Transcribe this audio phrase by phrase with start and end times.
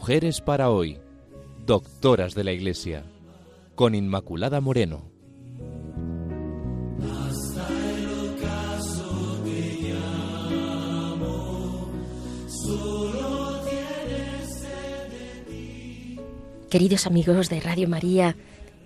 [0.00, 0.96] Mujeres para hoy,
[1.66, 3.02] doctoras de la Iglesia,
[3.74, 5.10] con Inmaculada Moreno.
[16.70, 18.36] Queridos amigos de Radio María,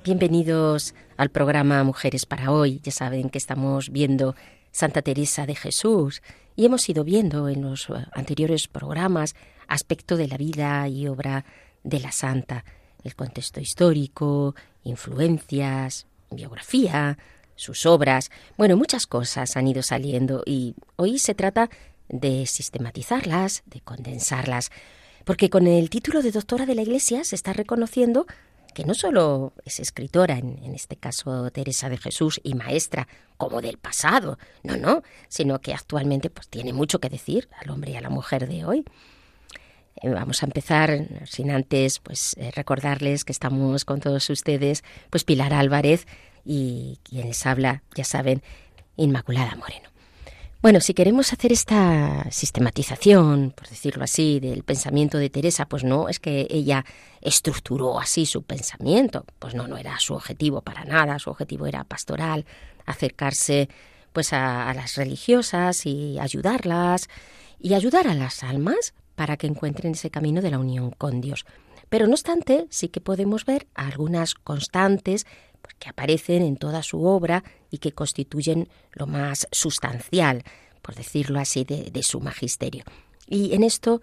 [0.05, 2.81] bienvenidos al programa Mujeres para hoy.
[2.83, 4.35] Ya saben que estamos viendo
[4.71, 6.23] Santa Teresa de Jesús
[6.57, 9.35] y hemos ido viendo en los eh, anteriores programas
[9.69, 11.45] aspecto de la vida y obra
[11.85, 12.65] de la santa,
[13.05, 14.55] el contexto histórico,
[14.85, 17.19] influencias, biografía,
[17.57, 21.71] sus obras, bueno, muchas cosas han ido saliendo y hoy se trata
[22.09, 24.71] de sistematizarlas, de condensarlas,
[25.25, 28.27] porque con el título de doctora de la Iglesia se está reconociendo
[28.73, 33.77] que no solo es escritora, en, este caso Teresa de Jesús, y maestra, como del
[33.77, 38.01] pasado, no, no, sino que actualmente pues tiene mucho que decir al hombre y a
[38.01, 38.85] la mujer de hoy.
[39.97, 45.25] Eh, vamos a empezar sin antes pues eh, recordarles que estamos con todos ustedes, pues
[45.25, 46.07] Pilar Álvarez
[46.45, 48.43] y quien les habla, ya saben,
[48.97, 49.93] Inmaculada Moreno.
[50.63, 56.09] Bueno, si queremos hacer esta sistematización, por decirlo así, del pensamiento de Teresa, pues no
[56.09, 56.85] es que ella
[57.21, 61.83] estructuró así su pensamiento, pues no, no era su objetivo para nada, su objetivo era
[61.83, 62.47] pastoral,
[62.87, 63.69] acercarse
[64.13, 67.09] pues a, a las religiosas y ayudarlas
[67.59, 71.45] y ayudar a las almas para que encuentren ese camino de la unión con Dios.
[71.89, 75.27] Pero no obstante, sí que podemos ver algunas constantes
[75.79, 80.43] que aparecen en toda su obra y que constituyen lo más sustancial,
[80.81, 82.85] por decirlo así, de, su magisterio.
[83.29, 84.01] Y en esto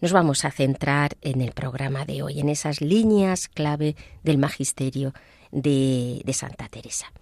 [0.00, 5.12] nos vamos a centrar en el programa de hoy, en esas líneas clave del magisterio
[5.50, 7.12] de, de Santa Teresa.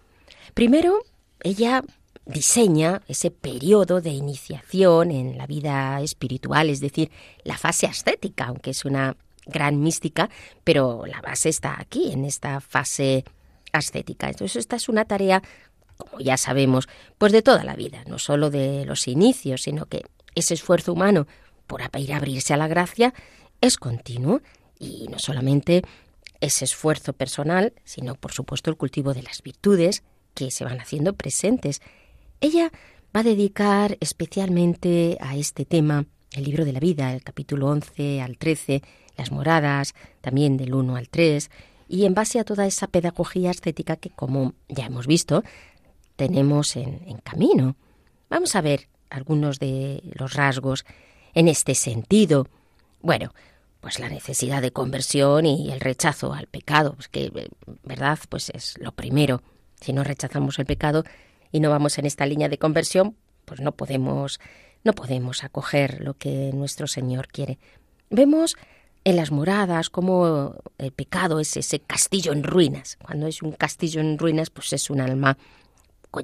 [0.55, 1.05] Primero,
[1.43, 1.83] ella
[2.31, 7.11] diseña ese periodo de iniciación en la vida espiritual, es decir,
[7.45, 10.31] la fase ascética, aunque es una gran mística,
[10.65, 13.25] pero la base está aquí, en esta fase
[13.73, 14.29] ascética.
[14.29, 15.43] Entonces esta es una tarea,
[15.97, 16.89] como ya sabemos,
[17.19, 20.05] pues de toda la vida, no solo de los inicios, sino que
[20.35, 21.27] ese esfuerzo humano
[21.67, 23.15] por abrirse a la gracia
[23.61, 24.41] es continuo
[24.79, 25.83] y no solamente
[26.41, 30.03] ese esfuerzo personal, sino por supuesto el cultivo de las virtudes
[30.35, 31.81] que se van haciendo presentes.
[32.43, 32.73] Ella
[33.15, 38.23] va a dedicar especialmente a este tema el libro de la vida, el capítulo 11
[38.23, 38.83] al 13,
[39.19, 41.51] las moradas, también del 1 al 3,
[41.87, 45.45] y en base a toda esa pedagogía estética que, como ya hemos visto,
[46.17, 47.77] tenemos en, camino.
[48.31, 50.87] Vamos a ver algunos de los rasgos
[51.35, 52.47] en este sentido.
[53.03, 53.35] Bueno,
[53.81, 57.51] pues la necesidad de conversión y el rechazo al pecado, pues que,
[57.83, 59.43] verdad, pues es lo primero.
[59.81, 61.05] Si no rechazamos el pecado
[61.53, 64.41] y no vamos en esta línea de conversión, pues no podemos,
[64.85, 67.59] no podemos acoger lo que nuestro Señor quiere.
[68.11, 68.57] Vemos
[69.05, 72.99] en las moradas, como el pecado es ese castillo en ruinas.
[73.03, 75.39] Cuando es un castillo en ruinas, pues es un alma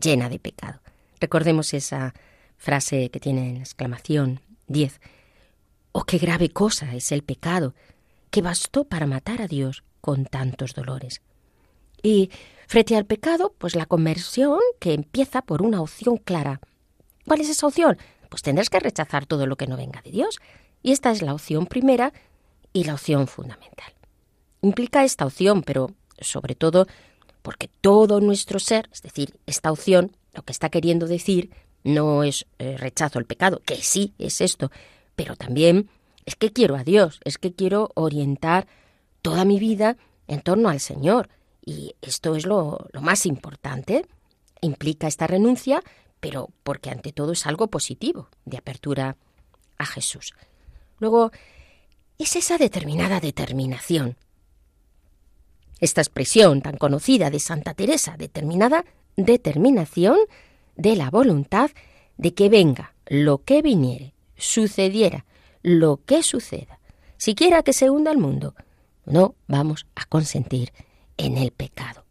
[0.00, 0.80] llena de pecado.
[1.20, 2.14] Recordemos esa
[2.58, 5.00] frase que tiene en exclamación 10.
[5.92, 7.74] Oh, qué grave cosa es el pecado,
[8.30, 11.22] que bastó para matar a Dios con tantos dolores.
[12.02, 12.30] Y
[12.66, 16.60] frente al pecado, pues la conversión que empieza por una opción clara.
[17.26, 17.98] ¿Cuál es esa opción?
[18.28, 20.38] Pues tendrás que rechazar todo lo que no venga de Dios.
[20.82, 22.12] Y esta es la opción primera
[22.72, 23.92] y la opción fundamental.
[24.62, 25.90] Implica esta opción, pero
[26.20, 26.86] sobre todo
[27.42, 31.50] porque todo nuestro ser, es decir, esta opción, lo que está queriendo decir
[31.84, 34.72] no es eh, rechazo al pecado, que sí es esto,
[35.14, 35.88] pero también
[36.24, 38.66] es que quiero a Dios, es que quiero orientar
[39.22, 39.96] toda mi vida
[40.26, 41.28] en torno al Señor.
[41.66, 44.06] Y esto es lo, lo más importante.
[44.62, 45.82] Implica esta renuncia,
[46.20, 49.16] pero porque ante todo es algo positivo, de apertura
[49.76, 50.32] a Jesús.
[50.98, 51.32] Luego,
[52.18, 54.16] es esa determinada determinación.
[55.80, 58.84] Esta expresión tan conocida de Santa Teresa, determinada
[59.16, 60.16] determinación
[60.76, 61.70] de la voluntad
[62.16, 65.26] de que venga lo que viniere, sucediera
[65.62, 66.78] lo que suceda,
[67.18, 68.54] siquiera que se hunda el mundo,
[69.04, 70.72] no vamos a consentir
[71.16, 72.04] en el pecado.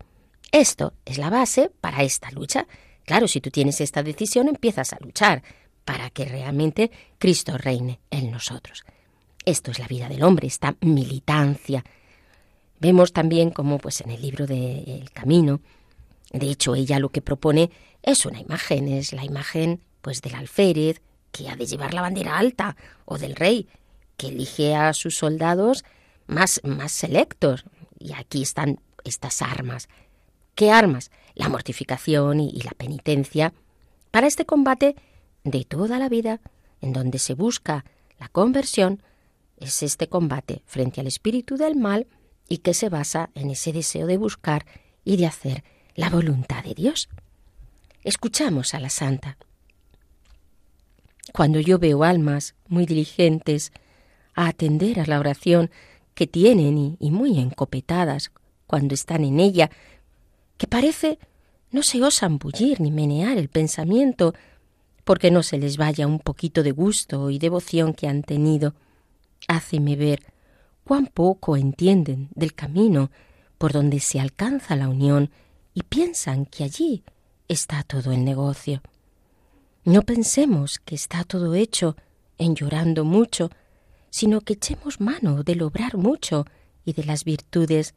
[0.51, 2.67] Esto es la base para esta lucha.
[3.05, 5.43] Claro, si tú tienes esta decisión, empiezas a luchar
[5.83, 8.83] para que realmente Cristo reine en nosotros.
[9.45, 11.83] Esto es la vida del hombre, esta militancia.
[12.79, 15.61] Vemos también como pues en el libro de El Camino,
[16.31, 17.69] de hecho ella lo que propone
[18.01, 22.37] es una imagen, es la imagen pues del alférez que ha de llevar la bandera
[22.37, 22.75] alta
[23.05, 23.67] o del rey
[24.17, 25.83] que elige a sus soldados
[26.27, 27.65] más más selectos
[27.99, 29.87] y aquí están estas armas.
[30.55, 31.11] ¿Qué armas?
[31.33, 33.53] La mortificación y la penitencia
[34.11, 34.95] para este combate
[35.43, 36.41] de toda la vida
[36.81, 37.85] en donde se busca
[38.19, 39.01] la conversión
[39.57, 42.07] es este combate frente al espíritu del mal
[42.47, 44.65] y que se basa en ese deseo de buscar
[45.03, 45.63] y de hacer
[45.95, 47.09] la voluntad de Dios.
[48.03, 49.37] Escuchamos a la santa.
[51.33, 53.71] Cuando yo veo almas muy diligentes
[54.35, 55.71] a atender a la oración
[56.13, 58.31] que tienen y, muy encopetadas
[58.67, 59.69] cuando están en ella,
[60.57, 61.19] que parece
[61.71, 64.33] no se osan bullir ni menear el pensamiento
[65.03, 68.73] porque no se les vaya un poquito de gusto y devoción que han tenido,
[69.47, 70.23] háceme ver
[70.83, 73.11] cuán poco entienden del camino
[73.57, 75.31] por donde se alcanza la unión
[75.73, 77.03] y piensan que allí
[77.47, 78.81] está todo el negocio.
[79.83, 81.95] No pensemos que está todo hecho
[82.37, 83.51] en llorando mucho,
[84.09, 86.45] sino que echemos mano del obrar mucho
[86.85, 87.93] y de las virtudes,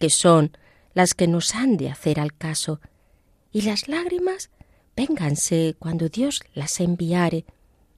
[0.00, 0.56] que son
[0.94, 2.80] las que nos han de hacer al caso,
[3.52, 4.50] y las lágrimas
[4.96, 7.44] vénganse cuando Dios las enviare,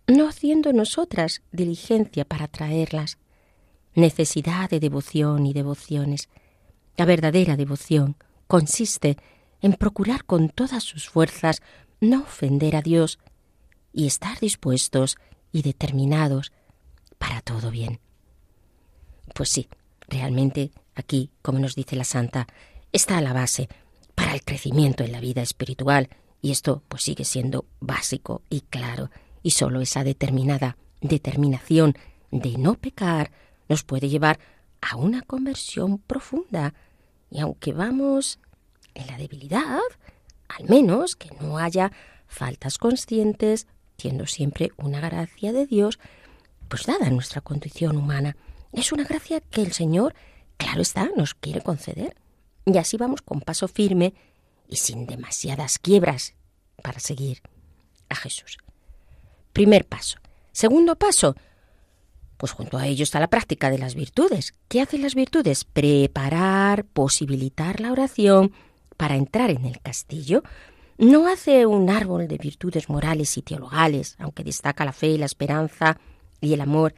[0.08, 3.18] no haciendo nosotras diligencia para traerlas.
[3.94, 6.28] Necesidad de devoción y devociones.
[6.96, 8.16] La verdadera devoción
[8.48, 9.16] consiste
[9.60, 11.62] en procurar con todas sus fuerzas
[12.00, 13.20] no ofender a Dios
[13.92, 15.16] y estar dispuestos
[15.52, 16.52] y determinados
[17.18, 18.00] para todo bien.
[19.34, 19.68] Pues sí,
[20.08, 22.46] realmente aquí, como nos dice la Santa,
[22.92, 23.68] está la base
[24.14, 26.08] para el crecimiento en la vida espiritual
[26.40, 29.10] y esto pues sigue siendo básico y claro
[29.42, 31.96] y solo esa determinada determinación
[32.30, 33.30] de no pecar
[33.68, 34.38] nos puede llevar
[34.80, 36.74] a una conversión profunda
[37.30, 38.38] y aunque vamos
[38.94, 39.80] en la debilidad,
[40.48, 41.92] al menos que no haya
[42.26, 43.66] faltas conscientes,
[43.96, 45.98] siendo siempre una gracia de Dios,
[46.68, 48.36] pues dada nuestra condición humana.
[48.72, 50.14] Es una gracia que el Señor,
[50.56, 52.16] claro está, nos quiere conceder.
[52.64, 54.14] Y así vamos con paso firme
[54.68, 56.34] y sin demasiadas quiebras
[56.82, 57.42] para seguir
[58.08, 58.58] a Jesús.
[59.52, 60.18] Primer paso.
[60.52, 61.34] Segundo paso,
[62.36, 64.54] pues junto a ello está la práctica de las virtudes.
[64.68, 65.64] ¿Qué hacen las virtudes?
[65.64, 68.52] Preparar, posibilitar la oración,
[68.96, 70.42] para entrar en el castillo,
[70.96, 75.98] no hace un árbol de virtudes morales y teologales, aunque destaca la fe, la esperanza
[76.40, 76.94] y el amor,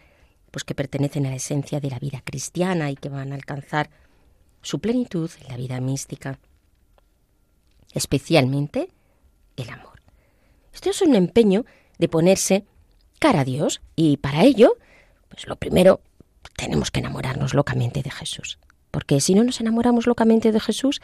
[0.55, 3.91] pues que pertenecen a la esencia de la vida cristiana y que van a alcanzar
[4.63, 6.39] su plenitud en la vida mística.
[7.93, 8.89] Especialmente
[9.57, 10.01] el amor.
[10.73, 11.65] Esto es un empeño
[11.99, 12.67] de ponerse
[13.19, 14.77] cara a Dios y para ello,
[15.29, 16.01] pues lo primero,
[16.57, 18.61] tenemos que enamorarnos locamente de Jesús.
[18.93, 21.01] Porque si no nos enamoramos locamente de Jesús,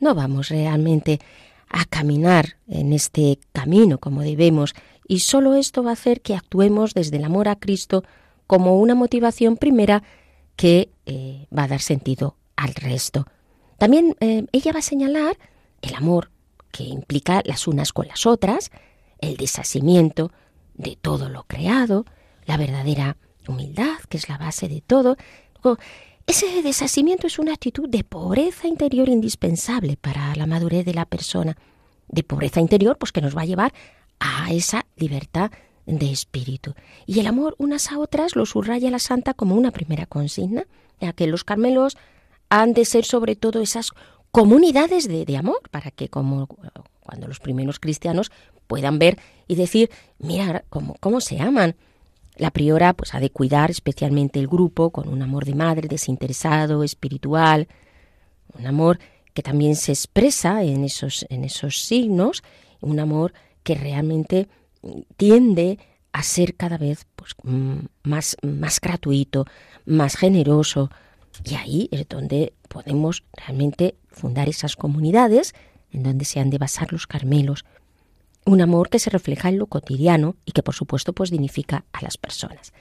[0.00, 1.20] no vamos realmente
[1.68, 4.74] a caminar en este camino como debemos
[5.06, 8.02] y solo esto va a hacer que actuemos desde el amor a Cristo
[8.48, 10.02] como una motivación primera
[10.56, 13.26] que eh, va a dar sentido al resto.
[13.78, 15.38] También eh, ella va a señalar
[15.82, 16.32] el amor
[16.72, 18.72] que implica las unas con las otras,
[19.20, 20.32] el desasimiento
[20.74, 22.04] de todo lo creado,
[22.46, 23.16] la verdadera
[23.46, 25.16] humildad, que es la base de todo,
[26.26, 31.56] ese desasimiento es una actitud de pobreza interior indispensable para la madurez de la persona,
[32.08, 33.72] de pobreza interior, pues que nos va a llevar
[34.20, 35.50] a esa libertad
[35.88, 36.74] de espíritu.
[37.06, 40.64] Y el amor unas a otras lo subraya la santa como una primera consigna,
[41.00, 41.96] ya que los carmelos
[42.50, 43.92] han de ser sobre todo esas
[44.30, 46.46] comunidades de, amor, para que como
[47.00, 48.30] cuando los primeros cristianos
[48.66, 51.74] puedan ver y decir, mira cómo, cómo se aman,
[52.36, 56.84] la priora pues ha de cuidar especialmente el grupo con un amor de madre desinteresado,
[56.84, 57.66] espiritual,
[58.58, 58.98] un amor
[59.32, 62.42] que también se expresa en esos, en esos signos,
[62.80, 64.48] un amor que realmente
[65.16, 65.78] tiende
[66.12, 69.44] a ser cada vez pues, mm, más, más gratuito,
[69.84, 70.90] más generoso.
[71.44, 75.54] Y ahí es donde podemos realmente fundar esas comunidades
[75.92, 77.64] en donde se han de basar los carmelos,
[78.44, 82.02] un amor que se refleja en lo cotidiano y que por supuesto pues dignifica a
[82.02, 82.72] las personas.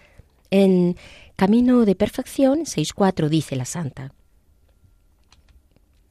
[0.50, 0.96] En
[1.36, 4.14] Camino de Perfección 6.4 dice la santa,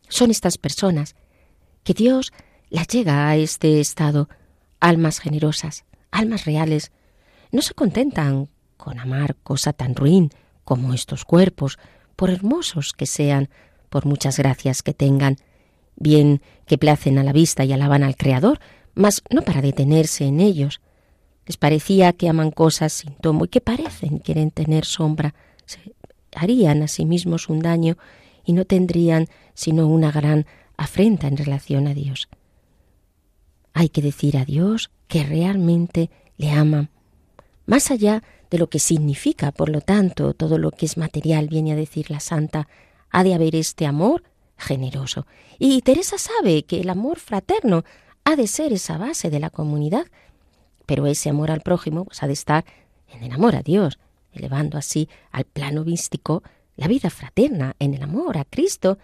[0.09, 1.17] son estas personas
[1.83, 2.33] que Dios
[2.69, 4.29] las llega a este estado,
[4.81, 6.93] almas generosas, almas reales,
[7.53, 10.31] no se contentan con amar cosa tan ruin
[10.65, 11.79] como estos cuerpos,
[12.17, 13.49] por hermosos que sean,
[13.89, 15.37] por muchas gracias que tengan,
[15.97, 18.61] bien que placen a la vista y alaban al Creador,
[18.95, 20.81] mas no para detenerse en ellos.
[21.47, 25.35] Les parecía que aman cosas sin tomo y que parecen quieren tener sombra.
[25.67, 25.95] Se
[26.35, 27.97] harían a sí mismos un daño
[28.45, 32.29] y no tendrían sino una gran afrenta en relación a Dios.
[33.79, 36.89] Hay que decir a Dios que realmente le aman,
[37.67, 41.73] más allá de lo que significa, por lo tanto, todo lo que es material, viene
[41.73, 42.69] a decir la santa,
[43.11, 44.23] ha de haber este amor
[44.57, 45.27] generoso.
[45.59, 47.85] Y Teresa sabe que el amor fraterno
[48.25, 50.07] ha de ser esa base de la comunidad,
[50.87, 52.65] pero ese amor al prójimo pues, ha de estar
[53.13, 53.99] en el amor a Dios,
[54.33, 56.43] elevando así al plano místico
[56.77, 58.97] la vida fraterna en el amor a Cristo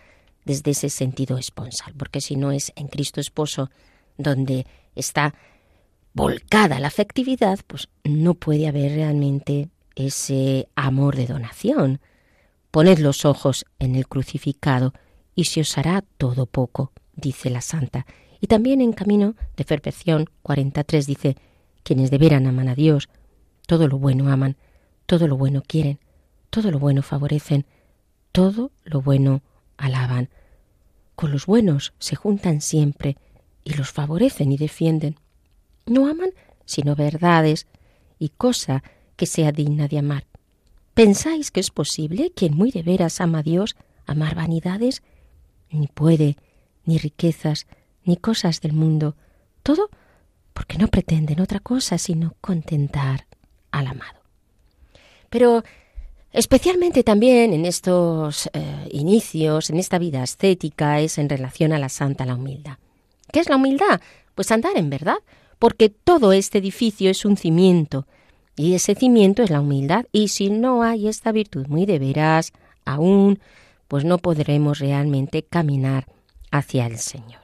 [0.46, 3.68] desde ese sentido esponsal, porque si no es en Cristo esposo
[4.16, 5.34] donde está
[6.14, 12.00] volcada la afectividad, pues no puede haber realmente ese amor de donación.
[12.70, 14.92] Poned los ojos en el crucificado
[15.34, 18.06] y se os hará todo poco, dice la santa.
[18.40, 21.36] Y también en Camino de Perfección 43 dice,
[21.82, 23.08] quienes de veran aman a Dios,
[23.66, 24.56] todo lo bueno aman,
[25.06, 26.00] todo lo bueno quieren,
[26.50, 27.66] todo lo bueno favorecen,
[28.32, 29.42] todo lo bueno
[29.76, 30.28] alaban.
[31.14, 33.16] Con los buenos se juntan siempre
[33.64, 35.16] y los favorecen y defienden.
[35.86, 36.30] No aman
[36.64, 37.66] sino verdades
[38.18, 38.82] y cosa
[39.16, 40.26] que sea digna de amar.
[40.94, 43.76] ¿Pensáis que es posible quien muy de veras ama a Dios
[44.06, 45.02] amar vanidades?
[45.70, 46.36] Ni puede,
[46.84, 47.66] ni riquezas,
[48.04, 49.16] ni cosas del mundo.
[49.62, 49.90] Todo
[50.52, 53.26] porque no pretenden otra cosa sino contentar
[53.70, 54.20] al amado.
[55.30, 55.64] Pero
[56.30, 61.88] especialmente también en estos eh, inicios, en esta vida ascética, es en relación a la
[61.88, 62.76] santa la humildad.
[63.32, 64.00] ¿Qué es la humildad?
[64.34, 65.16] Pues andar en verdad,
[65.58, 68.06] porque todo este edificio es un cimiento,
[68.56, 72.52] y ese cimiento es la humildad, y si no hay esta virtud muy de veras,
[72.84, 73.40] aún,
[73.88, 76.06] pues no podremos realmente caminar
[76.50, 77.40] hacia el Señor.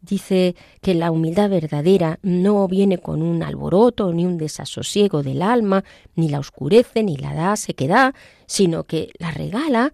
[0.00, 5.84] Dice que la humildad verdadera no viene con un alboroto ni un desasosiego del alma,
[6.16, 8.14] ni la oscurece, ni la da sequedad,
[8.46, 9.92] sino que la regala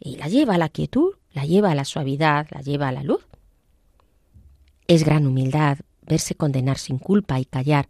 [0.00, 3.02] y la lleva a la quietud, la lleva a la suavidad, la lleva a la
[3.02, 3.29] luz.
[4.90, 7.88] Es gran humildad verse condenar sin culpa y callar,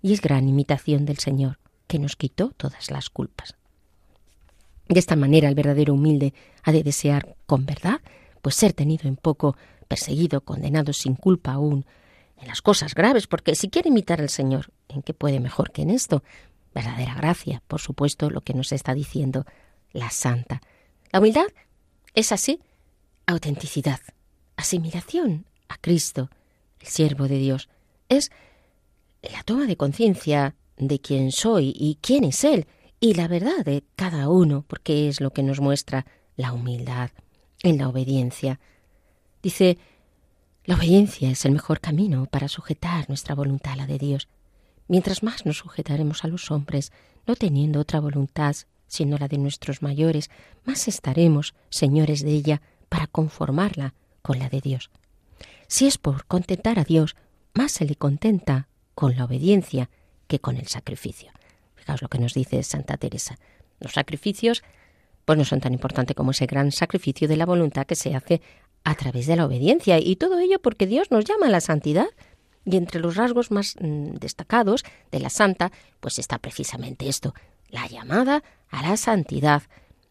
[0.00, 3.56] y es gran imitación del Señor, que nos quitó todas las culpas.
[4.88, 8.00] De esta manera el verdadero humilde ha de desear con verdad,
[8.42, 9.56] pues ser tenido en poco,
[9.88, 11.84] perseguido, condenado sin culpa aún,
[12.36, 15.82] en las cosas graves, porque si quiere imitar al Señor, ¿en qué puede mejor que
[15.82, 16.22] en esto?
[16.72, 19.46] Verdadera gracia, por supuesto, lo que nos está diciendo
[19.90, 20.62] la Santa.
[21.10, 21.48] La humildad
[22.14, 22.60] es así,
[23.26, 23.98] autenticidad,
[24.54, 26.30] asimilación a Cristo,
[26.80, 27.68] el siervo de Dios.
[28.08, 28.30] Es
[29.22, 32.66] la toma de conciencia de quién soy y quién es Él,
[33.00, 36.06] y la verdad de cada uno, porque es lo que nos muestra
[36.36, 37.10] la humildad
[37.62, 38.60] en la obediencia.
[39.42, 39.78] Dice,
[40.64, 44.28] la obediencia es el mejor camino para sujetar nuestra voluntad a la de Dios.
[44.88, 46.92] Mientras más nos sujetaremos a los hombres,
[47.26, 48.56] no teniendo otra voluntad
[48.88, 50.30] sino la de nuestros mayores,
[50.64, 54.90] más estaremos señores de ella para conformarla con la de Dios.
[55.68, 57.16] Si es por contentar a Dios,
[57.54, 59.90] más se le contenta con la obediencia
[60.26, 61.32] que con el sacrificio.
[61.74, 63.36] Fijaos lo que nos dice Santa Teresa.
[63.80, 64.62] Los sacrificios
[65.24, 68.40] pues no son tan importantes como ese gran sacrificio de la voluntad que se hace
[68.84, 72.06] a través de la obediencia y todo ello porque Dios nos llama a la santidad.
[72.64, 77.34] Y entre los rasgos más mm, destacados de la santa, pues está precisamente esto,
[77.68, 79.62] la llamada a la santidad,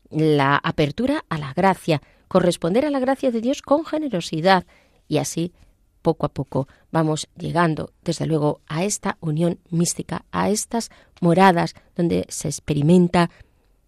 [0.10, 4.66] la apertura a la gracia, corresponder a la gracia de Dios con generosidad
[5.08, 5.54] y así
[6.02, 12.28] poco a poco vamos llegando, desde luego, a esta unión mística, a estas moradas donde
[12.30, 13.32] se experimenta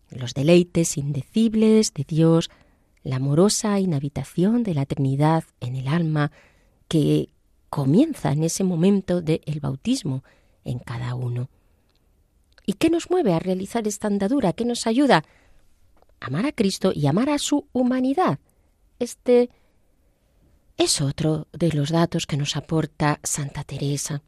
[0.09, 2.49] los deleites indecibles de Dios,
[3.03, 6.31] la amorosa inhabitación de la Trinidad en el alma
[6.87, 7.29] que
[7.69, 10.23] comienza en ese momento del bautismo
[10.63, 11.49] en cada uno.
[12.65, 14.53] ¿Y qué nos mueve a realizar esta andadura?
[14.53, 15.23] ¿Qué nos ayuda?
[16.19, 18.39] Amar a Cristo y amar a su humanidad.
[18.99, 19.49] Este
[20.77, 24.21] es otro de los datos que nos aporta Santa Teresa.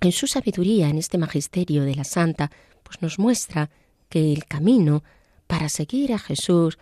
[0.00, 2.50] En su sabiduría, en este magisterio de la Santa,
[2.82, 3.70] pues nos muestra
[4.08, 5.02] que el camino
[5.46, 6.78] para seguir a Jesús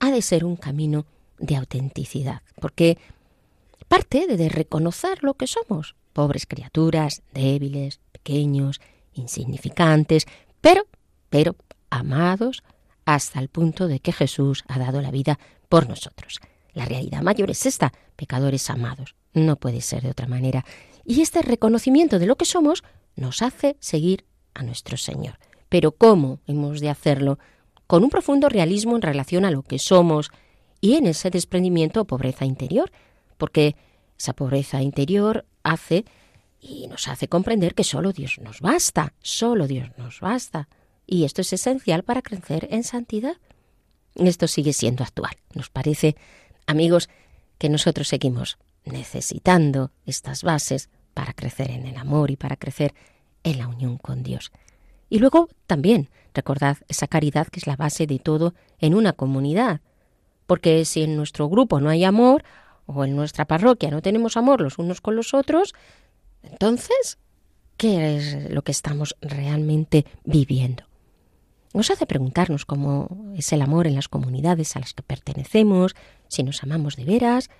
[0.00, 1.06] ha de ser un camino
[1.38, 2.98] de autenticidad, porque
[3.88, 8.80] parte de reconocer lo que somos, pobres criaturas, débiles, pequeños,
[9.14, 10.26] insignificantes,
[10.60, 10.86] pero,
[11.30, 11.56] pero
[11.90, 12.62] amados
[13.04, 16.40] hasta el punto de que Jesús ha dado la vida por nosotros.
[16.72, 19.14] La realidad mayor es esta, pecadores amados.
[19.34, 20.64] No puede ser de otra manera.
[21.04, 22.82] Y este reconocimiento de lo que somos
[23.16, 24.24] nos hace seguir
[24.54, 25.38] a nuestro Señor.
[25.68, 27.38] Pero ¿cómo hemos de hacerlo?
[27.86, 30.30] Con un profundo realismo en relación a lo que somos
[30.80, 32.90] y en ese desprendimiento o pobreza interior,
[33.38, 33.76] porque
[34.18, 36.04] esa pobreza interior hace
[36.60, 40.68] y nos hace comprender que solo Dios nos basta, solo Dios nos basta.
[41.06, 43.36] Y esto es esencial para crecer en santidad.
[44.14, 45.36] Esto sigue siendo actual.
[45.54, 46.16] Nos parece
[46.66, 47.08] Amigos,
[47.58, 52.94] que nosotros seguimos necesitando estas bases para crecer en el amor y para crecer
[53.44, 54.52] en la unión con Dios.
[55.08, 59.80] Y luego también recordad esa caridad que es la base de todo en una comunidad.
[60.46, 62.44] Porque si en nuestro grupo no hay amor,
[62.86, 65.74] o en nuestra parroquia no tenemos amor los unos con los otros,
[66.42, 67.18] entonces,
[67.76, 70.84] ¿qué es lo que estamos realmente viviendo?
[71.74, 75.94] Nos hace preguntarnos cómo es el amor en las comunidades a las que pertenecemos,
[76.28, 77.50] si nos amamos de veras,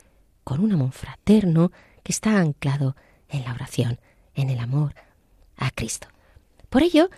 [0.44, 2.96] con un amor fraterno que está anclado
[3.28, 4.00] en la oración,
[4.34, 4.94] en el amor
[5.56, 6.08] a Cristo.
[6.68, 7.08] Por ello,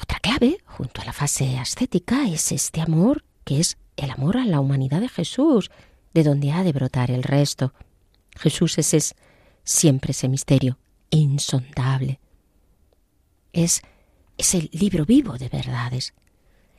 [0.00, 4.44] otra clave, junto a la fase ascética, es este amor que es el amor a
[4.44, 5.70] la humanidad de Jesús,
[6.14, 7.72] de donde ha de brotar el resto.
[8.36, 9.14] Jesús es, es
[9.64, 10.78] siempre ese misterio
[11.10, 12.20] insondable.
[13.52, 13.82] Es
[14.40, 16.14] es el libro vivo de verdades.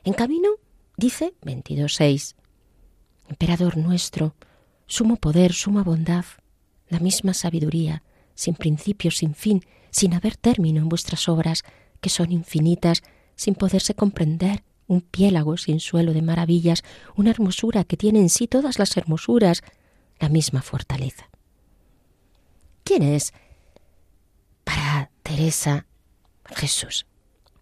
[0.03, 0.49] En camino,
[0.97, 2.33] dice 22.6,
[3.29, 4.35] Emperador nuestro,
[4.87, 6.25] sumo poder, suma bondad,
[6.89, 8.01] la misma sabiduría,
[8.33, 11.63] sin principio, sin fin, sin haber término en vuestras obras,
[12.01, 13.03] que son infinitas,
[13.35, 16.83] sin poderse comprender, un piélago sin suelo de maravillas,
[17.15, 19.61] una hermosura que tiene en sí todas las hermosuras,
[20.19, 21.29] la misma fortaleza.
[22.83, 23.33] ¿Quién es
[24.63, 25.85] para Teresa
[26.55, 27.05] Jesús?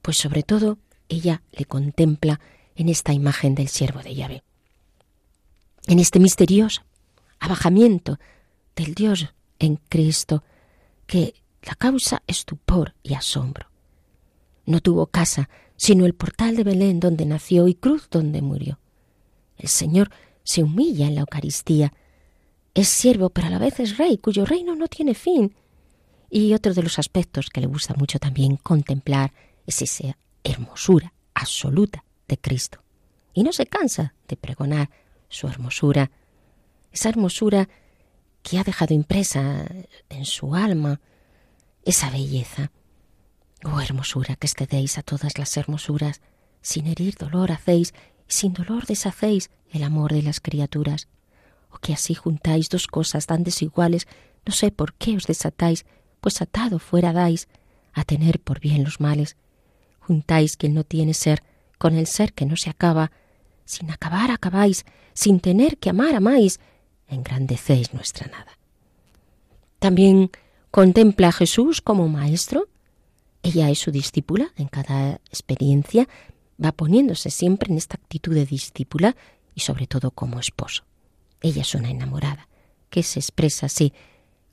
[0.10, 2.40] Pues sobre todo ella le contempla
[2.76, 4.44] en esta imagen del siervo de Yahvé.
[5.86, 6.82] En este misterioso
[7.40, 8.18] abajamiento
[8.76, 9.28] del Dios
[9.60, 10.44] en Cristo
[11.06, 13.68] que la causa estupor y asombro.
[14.66, 15.48] No tuvo casa,
[15.78, 18.80] sino el portal de Belén donde nació y cruz donde murió.
[19.60, 20.10] El Señor
[20.44, 21.94] se humilla en la Eucaristía.
[22.74, 25.54] Es siervo, pero a la vez es rey, cuyo reino no tiene fin.
[26.32, 29.34] Y otro de los aspectos que le gusta mucho también contemplar
[29.70, 32.84] es esa hermosura absoluta de Cristo.
[33.34, 34.90] Y no se cansa de pregonar
[35.30, 36.12] su hermosura,
[36.92, 37.70] esa hermosura
[38.42, 39.68] que ha dejado impresa
[40.10, 41.00] en su alma,
[41.86, 42.72] esa belleza.
[43.64, 46.22] Oh hermosura, que excedéis a todas las hermosuras,
[46.62, 47.94] sin herir dolor hacéis,
[48.28, 51.08] y sin dolor deshacéis el amor de las criaturas.
[51.70, 54.08] O que así juntáis dos cosas tan desiguales,
[54.46, 55.86] no sé por qué os desatáis,
[56.22, 57.48] pues atado fuera dais
[57.94, 59.38] a tener por bien los males,
[60.10, 61.44] juntáis quien no tiene ser
[61.78, 63.12] con el ser que no se acaba,
[63.64, 66.60] sin acabar acabáis, sin tener que amar amáis,
[67.08, 68.58] engrandecéis nuestra nada.
[69.78, 70.32] También
[70.72, 72.70] contempla a Jesús como maestro.
[73.44, 76.10] Ella es su discípula en cada experiencia,
[76.64, 79.16] va poniéndose siempre en esta actitud de discípula
[79.54, 80.86] y sobre todo como esposo.
[81.40, 82.50] Ella es una enamorada,
[82.90, 83.94] que se expresa así,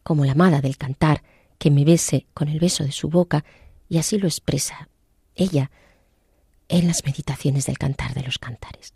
[0.02, 1.22] como la amada del cantar,
[1.58, 3.42] que me bese con el beso de su boca,
[3.88, 4.90] y así lo expresa
[5.36, 5.70] ella
[6.68, 8.92] en las meditaciones del cantar de los cantares.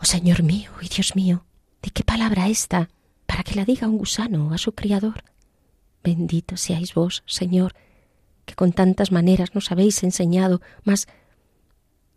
[0.00, 1.44] Oh Señor mío y Dios mío,
[1.82, 2.90] ¿de qué palabra esta
[3.26, 5.24] para que la diga un gusano a su Criador?
[6.02, 7.74] Bendito seáis vos, Señor,
[8.44, 11.08] que con tantas maneras nos habéis enseñado, mas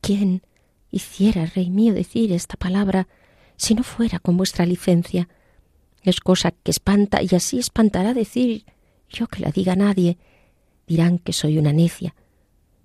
[0.01, 0.43] ¿quién
[0.91, 3.07] hiciera, Rey mío, decir esta palabra
[3.55, 5.29] si no fuera con vuestra licencia?
[6.01, 8.65] Es cosa que espanta y así espantará decir
[9.09, 10.17] yo que la diga nadie,
[10.87, 12.15] dirán que soy una necia,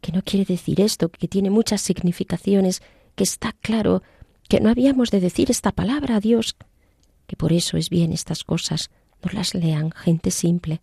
[0.00, 2.82] que no quiere decir esto, que tiene muchas significaciones,
[3.14, 4.02] que está claro
[4.48, 6.56] que no habíamos de decir esta palabra a Dios,
[7.26, 8.90] que por eso es bien estas cosas,
[9.22, 10.80] no las lean gente simple.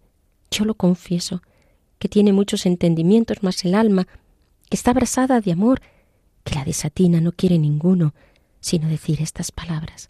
[0.50, 1.44] Yo lo confieso,
[2.00, 4.08] que tiene muchos entendimientos, más el alma,
[4.70, 5.82] que está abrasada de amor,
[6.44, 8.14] que la desatina no quiere ninguno,
[8.62, 10.10] sino decir estas palabras.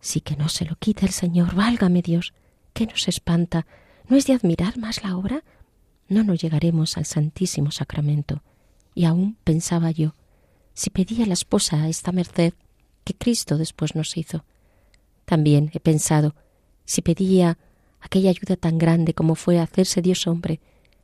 [0.00, 2.32] Sí que no se lo quita el Señor, válgame Dios,
[2.72, 3.66] que nos espanta,
[4.08, 5.42] ¿no es de admirar más la obra?
[6.08, 8.42] No nos llegaremos al Santísimo Sacramento.
[8.94, 10.14] Y aún pensaba yo,
[10.74, 12.54] si pedía a la esposa esta merced
[13.04, 14.44] que Cristo después nos hizo.
[15.24, 16.34] También he pensado,
[16.84, 17.58] si pedía
[18.00, 20.60] aquella ayuda tan grande como fue hacerse Dios hombre,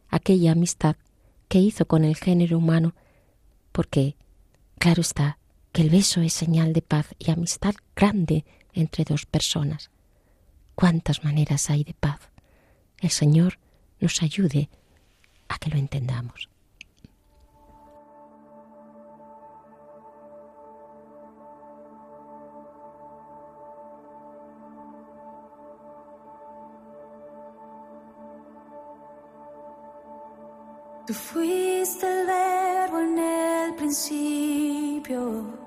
[0.09, 0.97] aquella amistad
[1.49, 2.95] que hizo con el género humano,
[3.73, 4.17] porque,
[4.79, 5.39] claro está,
[5.73, 9.91] que el beso es señal de paz y amistad grande entre dos personas.
[10.75, 12.21] ¿Cuántas maneras hay de paz?
[12.99, 13.59] El Señor
[14.01, 14.69] nos ayude
[15.51, 16.49] a que lo entendamos.
[31.07, 35.60] Tú fuiste el verbo en el principio,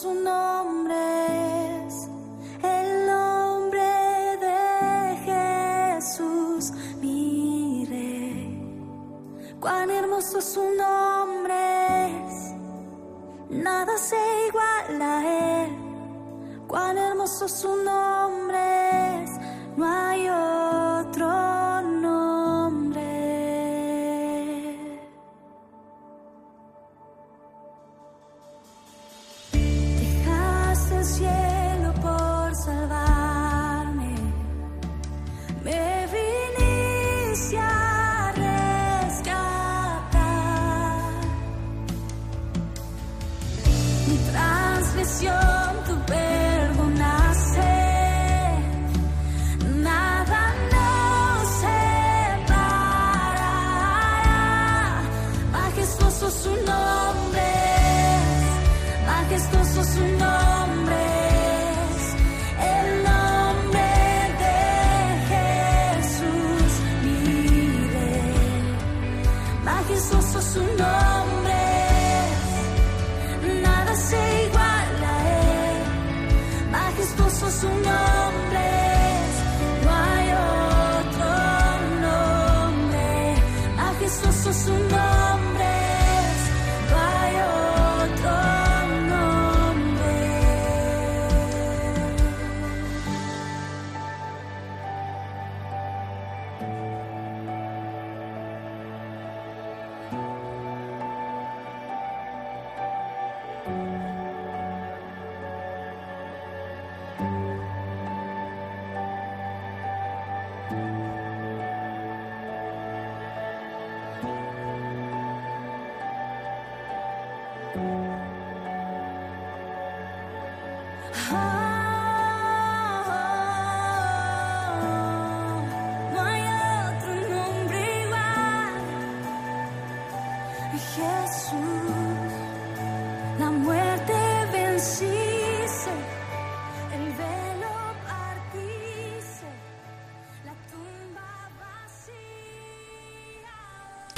[0.00, 0.94] su nombre
[1.86, 2.08] es,
[2.62, 3.82] el nombre
[4.46, 9.56] de Jesús, mi rey.
[9.58, 11.56] Cuán hermoso su nombre
[12.26, 12.54] es
[13.50, 15.76] nada se iguala a él.
[16.68, 18.07] Cuán hermoso su nombre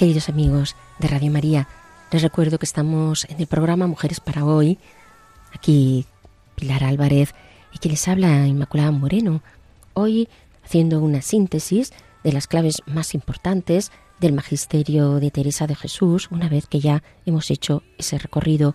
[0.01, 1.69] Queridos amigos de Radio María,
[2.11, 4.79] les recuerdo que estamos en el programa Mujeres para Hoy.
[5.53, 6.07] Aquí
[6.55, 7.35] Pilar Álvarez
[7.71, 9.43] y que les habla Inmaculada Moreno.
[9.93, 10.31] Hoy
[10.65, 11.93] haciendo una síntesis
[12.25, 17.03] de las claves más importantes del magisterio de Teresa de Jesús, una vez que ya
[17.27, 18.75] hemos hecho ese recorrido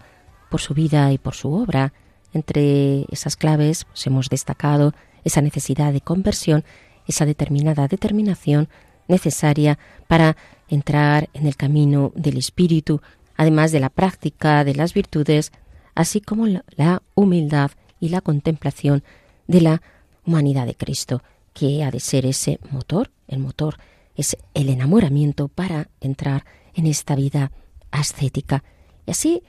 [0.52, 1.92] por su vida y por su obra.
[2.34, 6.64] Entre esas claves pues, hemos destacado esa necesidad de conversión,
[7.08, 8.70] esa determinada determinación
[9.08, 10.36] necesaria para
[10.68, 13.02] entrar en el camino del espíritu,
[13.36, 15.52] además de la práctica de las virtudes,
[15.94, 19.04] así como la, humildad y la contemplación
[19.48, 19.82] de la
[20.26, 21.22] humanidad de Cristo,
[21.54, 23.78] que ha de ser ese motor, el motor
[24.16, 27.52] es el enamoramiento para entrar en esta vida
[27.92, 28.64] ascética.
[29.06, 29.44] Y así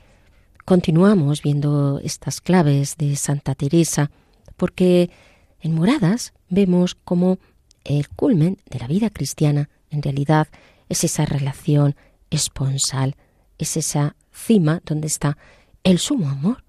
[0.65, 4.11] continuamos viendo estas claves de Santa Teresa,
[4.57, 5.11] porque
[5.61, 7.39] en Moradas vemos como
[7.89, 10.49] el culmen de la vida cristiana en realidad
[10.89, 11.97] es esa relación
[12.31, 13.17] esponsal,
[13.59, 15.39] es esa cima donde está
[15.85, 16.65] el sumo amor.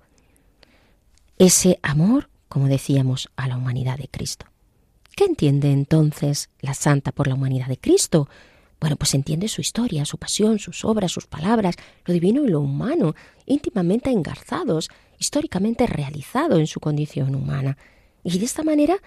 [1.38, 4.45] Ese amor, como decíamos, a la humanidad de Cristo.
[5.15, 8.30] ¿Qué entiende entonces la santa por la humanidad de Cristo?
[8.80, 11.75] Bueno, pues entiende su historia, su pasión, sus obras, sus palabras,
[12.06, 13.15] lo divino y lo humano,
[13.47, 17.77] íntimamente engarzados, históricamente realizado en su condición humana.
[18.23, 18.97] Y de esta manera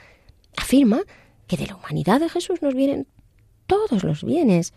[0.57, 1.03] afirma
[1.51, 3.09] que de la humanidad de Jesús nos vienen
[3.67, 4.73] todos los bienes,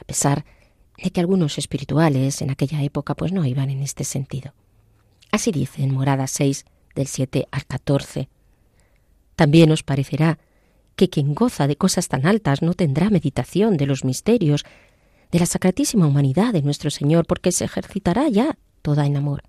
[0.00, 0.46] a pesar
[0.96, 4.54] de que algunos espirituales en aquella época pues no iban en este sentido.
[5.30, 8.30] Así dice en Morada 6 del 7 al 14.
[9.36, 10.38] También os parecerá
[10.96, 14.64] que quien goza de cosas tan altas no tendrá meditación de los misterios
[15.32, 19.42] de la sacratísima humanidad de nuestro Señor, porque se ejercitará ya toda en amor.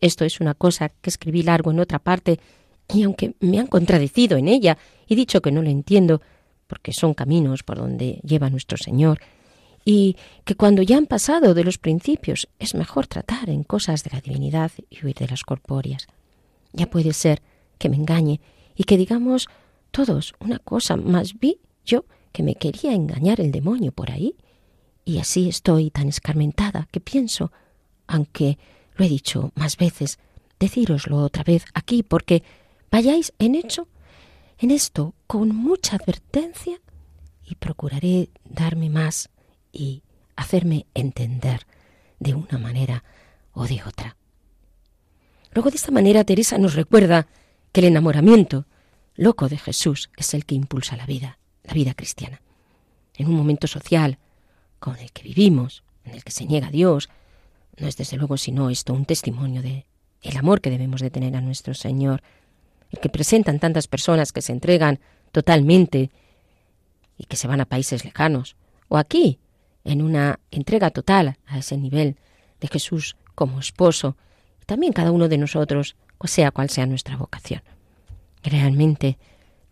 [0.00, 2.40] Esto es una cosa que escribí largo en otra parte,
[2.92, 4.76] y aunque me han contradecido en ella
[5.12, 6.22] y dicho que no lo entiendo,
[6.66, 9.20] porque son caminos por donde lleva nuestro Señor,
[9.84, 14.10] y que cuando ya han pasado de los principios es mejor tratar en cosas de
[14.10, 16.06] la divinidad y huir de las corpóreas.
[16.72, 17.42] Ya puede ser
[17.76, 18.40] que me engañe
[18.74, 19.48] y que digamos
[19.90, 24.36] todos una cosa, más vi yo que me quería engañar el demonio por ahí,
[25.04, 27.52] y así estoy tan escarmentada que pienso,
[28.06, 28.56] aunque
[28.96, 30.18] lo he dicho más veces,
[30.58, 32.42] decíroslo otra vez aquí, porque
[32.90, 33.88] vayáis en hecho,
[34.62, 36.80] en esto con mucha advertencia,
[37.44, 39.28] y procuraré darme más
[39.72, 40.02] y
[40.36, 41.66] hacerme entender
[42.20, 43.02] de una manera
[43.52, 44.16] o de otra.
[45.52, 47.26] Luego de esta manera Teresa nos recuerda
[47.72, 48.66] que el enamoramiento
[49.16, 52.40] loco de Jesús es el que impulsa la vida, la vida cristiana.
[53.16, 54.18] En un momento social
[54.78, 57.10] con el que vivimos, en el que se niega a Dios,
[57.78, 59.86] No es desde luego sino esto un testimonio de
[60.20, 62.22] el amor que debemos de tener a nuestro Señor,
[62.92, 65.00] el que presentan tantas personas que se entregan
[65.32, 66.10] totalmente
[67.18, 68.56] y que se van a países lejanos,
[68.88, 69.38] o aquí,
[69.84, 72.16] en una entrega total a ese nivel
[72.60, 74.16] de Jesús como esposo,
[74.60, 77.62] y también cada uno de nosotros, sea cual sea nuestra vocación.
[78.42, 79.18] Realmente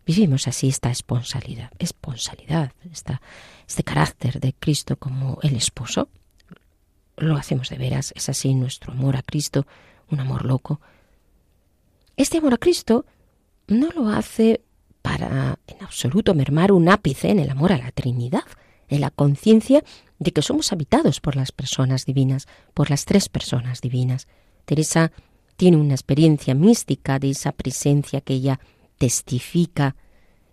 [0.07, 3.21] vivimos así esta esponsalidad, esponsalidad, esta,
[3.69, 6.09] este carácter de Cristo como el esposo.
[7.17, 9.67] Lo hacemos de veras, es así nuestro amor a Cristo,
[10.11, 10.81] un amor loco.
[12.17, 13.07] Este amor a Cristo
[13.67, 14.63] no lo hace
[15.03, 18.45] para en absoluto mermar un ápice en el amor a la Trinidad,
[18.89, 19.85] en la conciencia
[20.19, 24.29] de que somos habitados por las personas divinas, por las tres personas divinas.
[24.65, 25.13] Teresa
[25.57, 28.61] tiene una experiencia mística de esa presencia que ella
[28.99, 29.97] testifica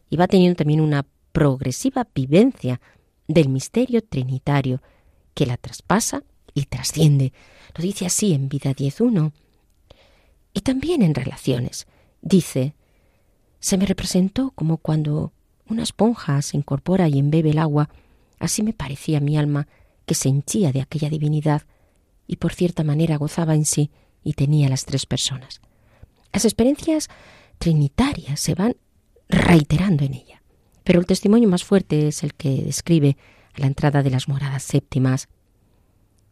[0.10, 2.80] y va teniendo también una progresiva vivencia
[3.28, 4.82] del misterio trinitario
[5.34, 7.34] que la traspasa y trasciende.
[7.76, 9.32] Lo dice así en Vida 10.1.
[10.58, 11.86] Y también en relaciones.
[12.24, 12.74] Dice,
[13.60, 15.32] se me representó como cuando
[15.68, 17.92] una esponja se incorpora y embebe el agua,
[18.40, 19.68] así me parecía mi alma
[20.08, 21.62] que se henchía de aquella divinidad
[22.26, 23.92] y por cierta manera gozaba en sí
[24.24, 25.62] y tenía las tres personas.
[26.34, 27.08] Las experiencias
[27.60, 28.78] trinitarias se van
[29.30, 30.42] reiterando en ella,
[30.84, 33.16] pero el testimonio más fuerte es el que describe
[33.54, 35.30] a la entrada de las moradas séptimas.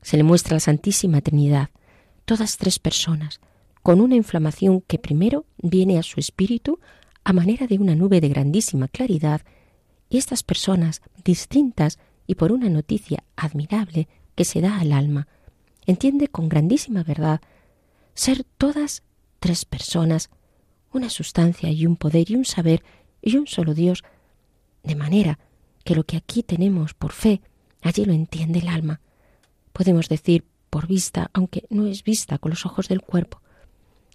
[0.01, 1.69] Se le muestra a la Santísima Trinidad,
[2.25, 3.39] todas tres personas,
[3.85, 6.79] con una inflamación que primero viene a su espíritu
[7.23, 9.41] a manera de una nube de grandísima claridad,
[10.09, 15.27] y estas personas, distintas y por una noticia admirable que se da al alma,
[15.85, 17.41] entiende con grandísima verdad
[18.15, 19.03] ser todas
[19.39, 20.31] tres personas,
[20.91, 22.83] una sustancia y un poder y un saber
[23.21, 24.03] y un solo Dios,
[24.81, 25.37] de manera
[25.83, 27.39] que lo que aquí tenemos por fe,
[27.83, 28.99] allí lo entiende el alma.
[29.73, 33.41] Podemos decir por vista, aunque no es vista con los ojos del cuerpo,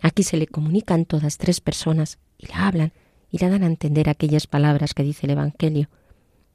[0.02, 2.92] Aquí se le comunican todas tres personas y la hablan
[3.30, 5.88] y la dan a entender aquellas palabras que dice el Evangelio,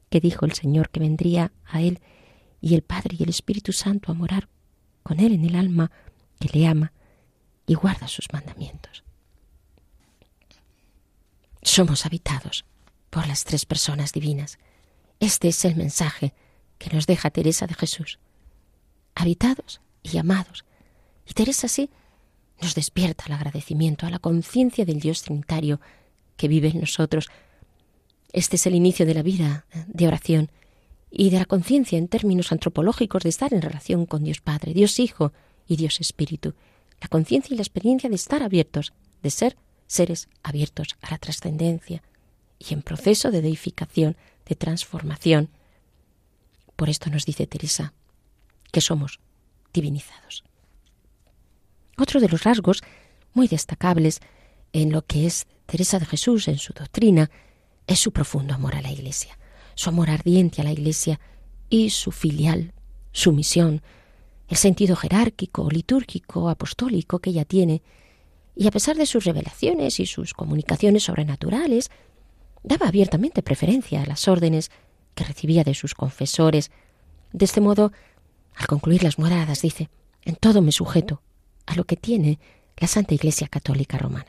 [0.10, 2.00] que dijo el Señor que vendría a él
[2.60, 4.50] y el Padre y el Espíritu Santo a morar
[5.04, 5.92] con él en el alma
[6.40, 6.92] que le ama
[7.68, 9.04] y guarda sus mandamientos.
[11.62, 12.66] Somos habitados
[13.10, 14.60] por las tres personas divinas.
[15.20, 16.34] Este es el mensaje
[16.78, 18.20] que nos deja Teresa de Jesús.
[19.16, 20.66] Habitados y amados.
[21.28, 21.90] Y Teresa sí
[22.62, 25.80] nos despierta el agradecimiento a la conciencia del Dios Trinitario
[26.38, 27.28] que vive en nosotros.
[28.34, 30.52] Este es el inicio de la vida de oración
[31.12, 35.00] y de la conciencia en términos antropológicos de estar en relación con Dios Padre, Dios
[35.00, 35.32] Hijo
[35.68, 36.54] y Dios Espíritu.
[37.02, 42.04] La conciencia y la experiencia de estar abiertos, de ser seres abiertos a la trascendencia
[42.60, 45.50] y en proceso de deificación, de transformación.
[46.76, 47.94] Por esto nos dice Teresa
[48.72, 49.20] que somos
[49.74, 50.44] divinizados.
[51.98, 52.84] Otro de los rasgos
[53.34, 54.20] muy destacables
[54.74, 57.32] en lo que es Teresa de Jesús en su doctrina
[57.88, 59.38] es su profundo amor a la Iglesia,
[59.76, 61.20] su amor ardiente a la Iglesia
[61.70, 62.74] y su filial,
[63.12, 63.82] su misión,
[64.48, 67.82] el sentido jerárquico, litúrgico, apostólico que ella tiene,
[68.56, 71.92] y a pesar de sus revelaciones y sus comunicaciones sobrenaturales,
[72.64, 74.72] daba abiertamente preferencia a las órdenes
[75.14, 76.72] que recibía de sus confesores.
[77.34, 77.92] De este modo,
[78.56, 79.90] al concluir las moradas, dice,
[80.24, 81.22] en todo me sujeto
[81.66, 82.40] a lo que tiene
[82.78, 84.28] la Santa Iglesia Católica Romana.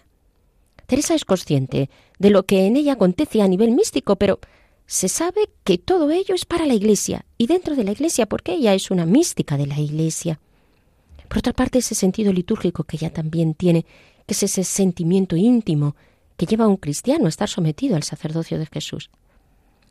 [0.87, 4.39] Teresa es consciente de lo que en ella acontece a nivel místico, pero
[4.87, 8.53] se sabe que todo ello es para la Iglesia y dentro de la Iglesia porque
[8.53, 10.39] ella es una mística de la Iglesia.
[11.29, 13.85] Por otra parte, ese sentido litúrgico que ella también tiene,
[14.27, 15.97] que es ese sentimiento íntimo
[16.37, 19.11] que lleva a un cristiano a estar sometido al sacerdocio de Jesús.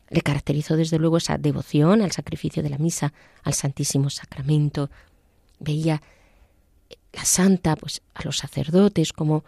[0.09, 3.11] Le caracterizó desde luego esa devoción al sacrificio de la misa,
[3.43, 4.89] al Santísimo Sacramento.
[5.59, 6.01] Veía
[7.15, 9.43] la santa, pues a los sacerdotes, como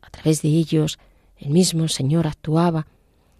[0.00, 0.98] a través de ellos
[1.36, 2.86] el mismo Señor actuaba.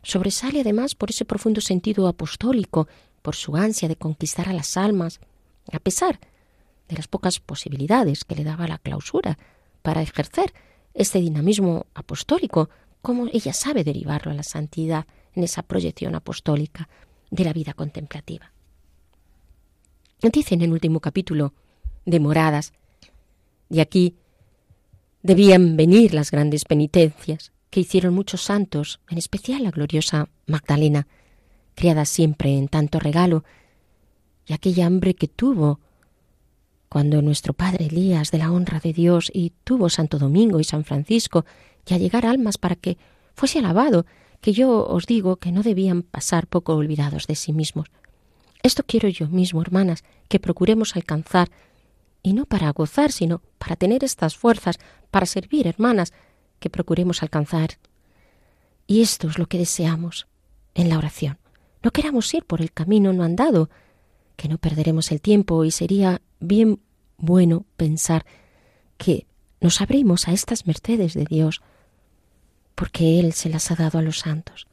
[0.02, 2.88] Sobresale además por ese profundo sentido apostólico,
[3.22, 5.20] por su ansia de conquistar a las almas,
[5.72, 6.18] a pesar
[6.88, 9.38] de las pocas posibilidades que le daba la clausura
[9.82, 10.52] para ejercer
[10.94, 12.68] este dinamismo apostólico,
[13.00, 16.88] como ella sabe derivarlo a la santidad en esa proyección apostólica
[17.30, 18.52] de la vida contemplativa.
[20.20, 21.52] Dice en el último capítulo
[22.04, 22.72] de Moradas
[23.72, 24.16] de aquí
[25.22, 31.06] debían venir las grandes penitencias que hicieron muchos santos, en especial la gloriosa Magdalena,
[31.74, 33.44] criada siempre en tanto regalo,
[34.46, 35.80] y aquella hambre que tuvo
[36.90, 40.84] cuando nuestro padre Elías de la honra de Dios y tuvo Santo Domingo y San
[40.84, 41.46] Francisco,
[41.86, 42.98] y a llegar almas para que
[43.34, 44.04] fuese alabado,
[44.42, 47.86] que yo os digo que no debían pasar poco olvidados de sí mismos.
[48.62, 51.48] Esto quiero yo mismo, hermanas, que procuremos alcanzar
[52.22, 54.78] y no para gozar, sino para tener estas fuerzas,
[55.10, 56.12] para servir, hermanas,
[56.58, 57.78] que procuremos alcanzar.
[58.86, 60.26] Y esto es lo que deseamos
[60.74, 61.38] en la oración.
[61.82, 63.70] No queramos ir por el camino no andado,
[64.36, 66.80] que no perderemos el tiempo y sería bien
[67.16, 68.24] bueno pensar
[68.96, 69.26] que
[69.60, 71.62] nos abrimos a estas mercedes de Dios,
[72.74, 74.66] porque Él se las ha dado a los santos.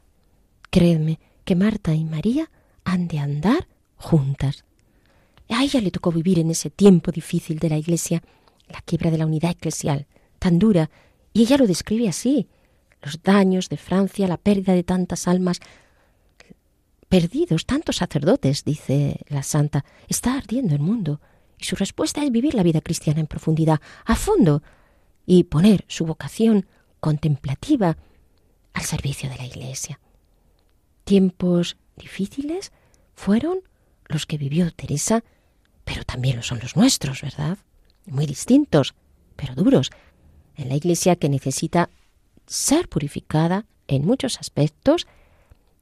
[0.70, 2.50] Creedme que Marta y María
[2.84, 4.64] han de andar juntas.
[5.50, 8.22] A ella le tocó vivir en ese tiempo difícil de la Iglesia,
[8.68, 10.06] la quiebra de la unidad eclesial,
[10.38, 10.90] tan dura,
[11.32, 12.48] y ella lo describe así,
[13.02, 15.60] los daños de Francia, la pérdida de tantas almas,
[17.08, 21.20] perdidos, tantos sacerdotes, dice la santa, está ardiendo el mundo,
[21.58, 24.62] y su respuesta es vivir la vida cristiana en profundidad, a fondo,
[25.26, 26.66] y poner su vocación
[27.00, 27.96] contemplativa
[28.72, 30.00] al servicio de la Iglesia.
[31.04, 32.72] Tiempos difíciles
[33.14, 33.60] fueron
[34.06, 35.24] los que vivió Teresa,
[35.90, 37.58] pero también lo son los nuestros, ¿verdad?
[38.06, 38.94] Muy distintos,
[39.34, 39.90] pero duros,
[40.54, 41.90] en la Iglesia que necesita
[42.46, 45.08] ser purificada en muchos aspectos,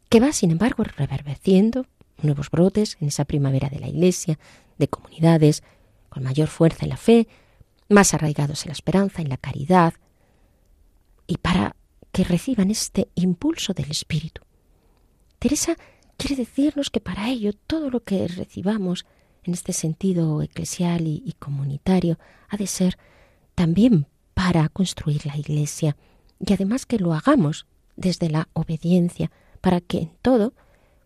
[0.08, 1.84] que va, sin embargo, reverberciendo
[2.22, 4.38] nuevos brotes en esa primavera de la Iglesia,
[4.78, 5.62] de comunidades
[6.08, 7.28] con mayor fuerza en la fe,
[7.90, 9.92] más arraigados en la esperanza, en la caridad,
[11.26, 11.76] y para
[12.12, 14.40] que reciban este impulso del Espíritu.
[15.38, 15.76] Teresa
[16.16, 19.04] quiere decirnos que para ello todo lo que recibamos
[19.48, 22.98] en este sentido eclesial y, comunitario ha de ser
[23.54, 25.96] también para construir la Iglesia
[26.38, 30.52] y además que lo hagamos desde la obediencia para que en todo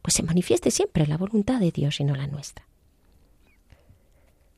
[0.02, 2.66] pues se manifieste siempre la voluntad de Dios y no la nuestra.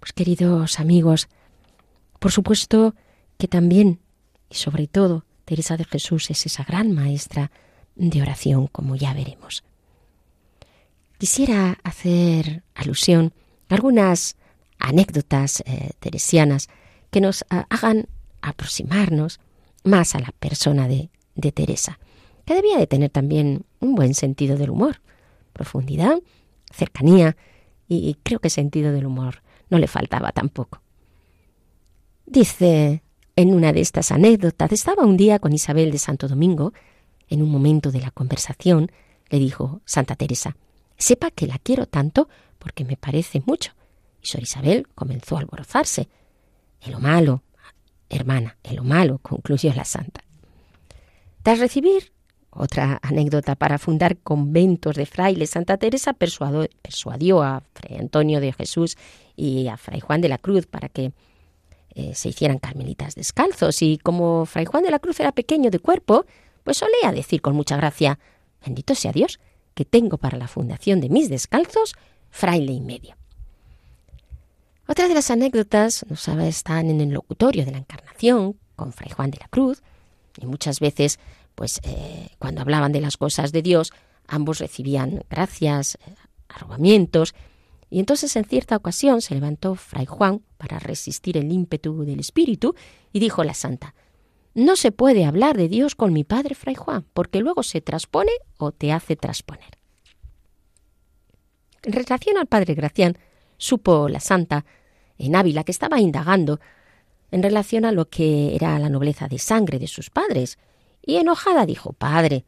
[0.00, 1.28] Pues queridos amigos,
[2.18, 2.94] por supuesto
[3.36, 4.00] que también
[4.48, 7.50] y sobre todo Teresa de Jesús es esa gran maestra
[7.96, 9.62] de oración, como ya veremos.
[11.18, 13.34] Quisiera hacer alusión
[13.74, 14.36] algunas
[14.78, 16.68] anécdotas eh, teresianas
[17.10, 18.06] que nos eh, hagan
[18.42, 19.40] aproximarnos
[19.84, 21.98] más a la persona de, de Teresa,
[22.44, 25.00] que debía de tener también un buen sentido del humor,
[25.52, 26.20] profundidad,
[26.72, 27.36] cercanía
[27.86, 30.80] y creo que sentido del humor no le faltaba tampoco.
[32.26, 33.02] Dice
[33.36, 36.72] en una de estas anécdotas, estaba un día con Isabel de Santo Domingo,
[37.28, 38.90] en un momento de la conversación,
[39.28, 40.56] le dijo Santa Teresa,
[40.96, 42.28] sepa que la quiero tanto
[42.64, 43.72] porque me parece mucho.
[44.22, 46.08] Y Sor Isabel comenzó a alborozarse.
[46.80, 47.42] En lo malo,
[48.08, 50.24] hermana, en lo malo, concluyó la santa.
[51.42, 52.10] Tras recibir
[52.48, 58.96] otra anécdota para fundar conventos de frailes, Santa Teresa persuadió, a Fray Antonio de Jesús
[59.36, 61.12] y a Fray Juan de la Cruz para que
[61.94, 63.82] eh, se hicieran carmelitas descalzos.
[63.82, 66.24] Y como Fray Juan de la Cruz era pequeño de cuerpo,
[66.62, 68.18] pues solía decir con mucha gracia,
[68.64, 69.38] bendito sea Dios,
[69.74, 71.94] que tengo para la fundación de mis descalzos
[72.34, 73.14] fraile y medio.
[74.88, 79.12] Otra de las anécdotas, no sabe, están en el locutorio de la Encarnación con Fray
[79.12, 79.84] Juan de la Cruz,
[80.42, 81.20] y muchas veces,
[81.54, 83.92] pues eh, cuando hablaban de las cosas de Dios,
[84.26, 86.16] ambos recibían gracias, eh,
[86.48, 87.36] arrobamientos,
[87.88, 92.74] y entonces en cierta ocasión se levantó Fray Juan para resistir el ímpetu del espíritu
[93.12, 93.94] y dijo la santa,
[94.54, 98.32] no se puede hablar de Dios con mi padre Fray Juan, porque luego se transpone
[98.58, 99.83] o te hace trasponer.
[101.84, 103.18] En relación al padre Gracián,
[103.58, 104.64] supo la santa
[105.18, 106.58] en Ávila que estaba indagando
[107.30, 110.58] en relación a lo que era la nobleza de sangre de sus padres,
[111.04, 112.44] y enojada dijo Padre,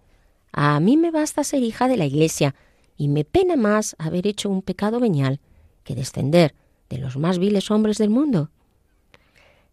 [0.53, 2.55] a mí me basta ser hija de la Iglesia,
[2.97, 5.41] y me pena más haber hecho un pecado venial
[5.85, 6.55] que descender
[6.89, 8.51] de los más viles hombres del mundo.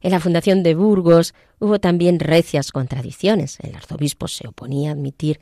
[0.02, 3.60] En la fundación de Burgos hubo también recias contradicciones.
[3.62, 5.40] El arzobispo se oponía a admitir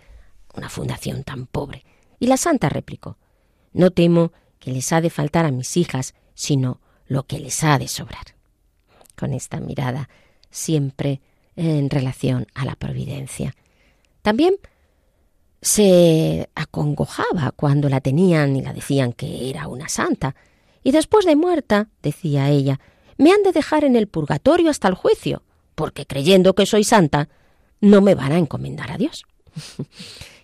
[0.53, 1.83] una fundación tan pobre.
[2.19, 3.17] Y la santa replicó,
[3.73, 7.77] no temo que les ha de faltar a mis hijas, sino lo que les ha
[7.79, 8.35] de sobrar.
[9.15, 10.09] Con esta mirada
[10.49, 11.21] siempre
[11.55, 13.55] en relación a la providencia.
[14.21, 14.55] También
[15.61, 20.35] se acongojaba cuando la tenían y la decían que era una santa.
[20.83, 22.79] Y después de muerta, decía ella,
[23.17, 25.43] me han de dejar en el purgatorio hasta el juicio,
[25.75, 27.29] porque creyendo que soy santa,
[27.79, 29.25] no me van a encomendar a Dios.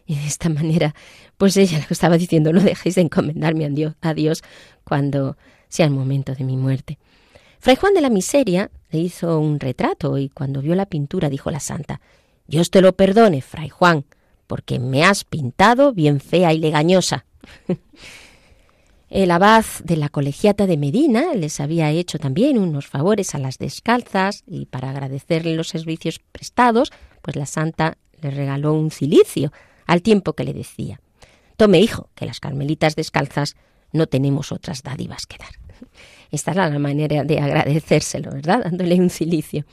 [0.08, 0.96] Y de esta manera,
[1.38, 4.42] pues ella le estaba diciendo, no dejéis de encomendarme a Dios, a Dios
[4.86, 5.38] cuando
[5.68, 6.98] sea el momento de mi muerte.
[7.60, 11.52] Fray Juan de la Miseria le hizo un retrato y cuando vio la pintura dijo
[11.52, 12.00] la santa,
[12.48, 14.06] Dios te lo perdone, Fray Juan,
[14.48, 17.26] porque me has pintado bien fea y legañosa.
[19.10, 23.58] El abad de la colegiata de Medina les había hecho también unos favores a las
[23.58, 26.92] descalzas y para agradecerle los servicios prestados,
[27.22, 29.52] pues la santa le regaló un cilicio
[29.88, 31.02] al tiempo que le decía,
[31.58, 33.56] Tome hijo, que las carmelitas descalzas
[33.92, 35.50] no tenemos otras dádivas que dar.
[36.32, 38.64] esta era la manera de agradecérselo, ¿verdad?
[38.64, 39.66] Dándole un cilicio.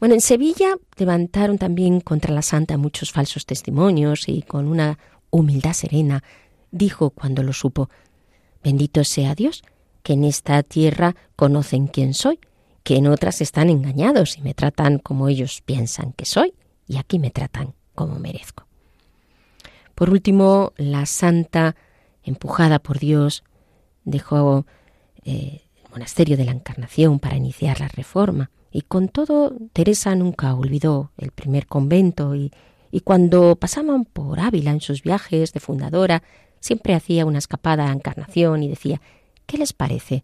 [0.00, 4.98] Bueno, en Sevilla levantaron también contra la santa muchos falsos testimonios y con una
[5.30, 6.22] humildad serena
[6.70, 7.90] dijo cuando lo supo,
[8.62, 9.62] bendito sea Dios,
[10.02, 12.38] que en esta tierra conocen quién soy,
[12.84, 16.54] que en otras están engañados y me tratan como ellos piensan que soy,
[16.86, 18.67] y aquí me tratan como merezco.
[19.98, 21.74] Por último, la santa,
[22.22, 23.42] empujada por Dios,
[24.04, 24.64] dejó
[25.24, 28.48] eh, el monasterio de la Encarnación para iniciar la reforma.
[28.70, 32.52] Y con todo, Teresa nunca olvidó el primer convento y,
[32.92, 36.22] y cuando pasaban por Ávila en sus viajes de fundadora,
[36.60, 39.00] siempre hacía una escapada a Encarnación y decía,
[39.46, 40.22] ¿qué les parece?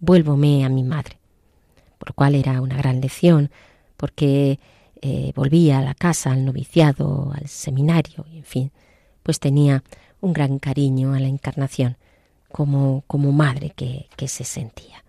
[0.00, 1.20] Vuélvome a mi madre.
[1.98, 3.52] Por lo cual era una gran lección,
[3.96, 4.58] porque
[5.00, 8.72] eh, volvía a la casa, al noviciado, al seminario, en fin,
[9.22, 9.82] pues tenía
[10.20, 11.96] un gran cariño a la encarnación,
[12.50, 15.02] como, como madre que, que se sentía.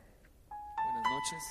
[0.76, 1.43] Buenas noches.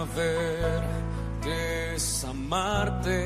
[0.00, 0.80] Saber
[2.24, 3.22] amarte.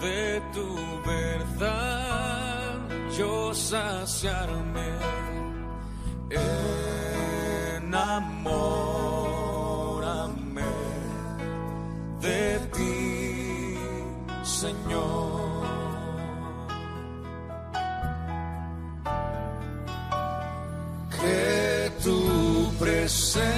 [0.00, 0.68] De tu
[1.04, 2.78] verdad
[3.18, 4.90] yo saciarme.
[7.80, 8.28] Enamórame
[12.20, 13.78] de ti,
[14.42, 15.47] Señor.
[23.08, 23.57] Tu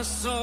[0.00, 0.39] corazón,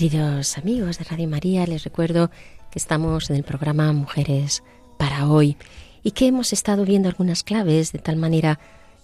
[0.00, 2.30] Queridos amigos de Radio María, les recuerdo
[2.70, 4.62] que estamos en el programa Mujeres
[4.96, 5.58] para hoy
[6.02, 8.58] y que hemos estado viendo algunas claves de tal manera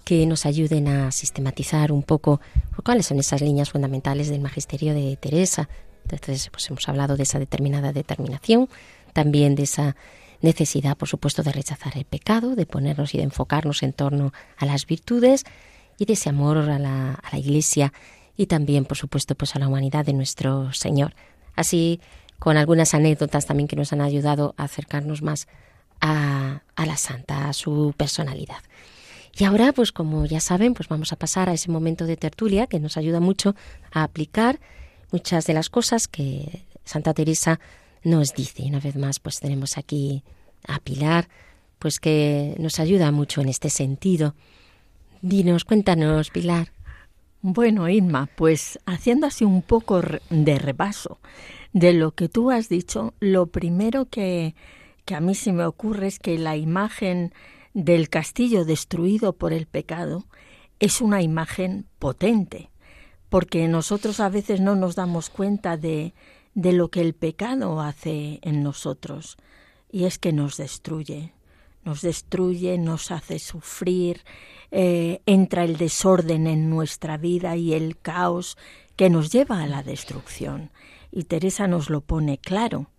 [0.04, 2.40] que nos ayuden a sistematizar un poco
[2.82, 5.68] cuáles son esas líneas fundamentales del magisterio de Teresa.
[6.04, 8.70] Entonces, pues hemos hablado de esa determinada determinación,
[9.12, 9.96] también de esa
[10.40, 14.64] necesidad, por supuesto, de rechazar el pecado, de ponernos y de enfocarnos en torno a
[14.64, 15.44] las virtudes
[15.98, 17.92] y de ese amor a la, a la Iglesia
[18.36, 21.14] y también, por supuesto, pues a la humanidad de nuestro Señor.
[21.54, 22.00] Así,
[22.38, 25.48] con algunas anécdotas también que nos han ayudado a acercarnos más
[26.00, 28.58] a, a la santa, a su personalidad.
[29.38, 32.66] Y ahora, pues como ya saben, pues vamos a pasar a ese momento de tertulia
[32.66, 33.54] que nos ayuda mucho
[33.92, 34.60] a aplicar
[35.12, 37.60] muchas de las cosas que Santa Teresa
[38.02, 38.62] nos dice.
[38.62, 40.22] Y una vez más, pues tenemos aquí
[40.66, 41.28] a Pilar,
[41.78, 44.34] pues que nos ayuda mucho en este sentido.
[45.20, 46.75] Dinos, cuéntanos, Pilar.
[47.42, 51.20] Bueno, Inma, pues haciendo así un poco de repaso
[51.72, 54.54] de lo que tú has dicho, lo primero que,
[55.04, 57.32] que a mí se me ocurre es que la imagen
[57.74, 60.24] del castillo destruido por el pecado
[60.80, 62.70] es una imagen potente,
[63.28, 66.14] porque nosotros a veces no nos damos cuenta de,
[66.54, 69.36] de lo que el pecado hace en nosotros,
[69.92, 71.34] y es que nos destruye,
[71.86, 74.24] nos destruye, nos hace sufrir,
[74.72, 78.58] eh, entra el desorden en nuestra vida y el caos
[78.96, 80.72] que nos lleva a la destrucción.
[81.12, 82.90] Y Teresa nos lo pone claro.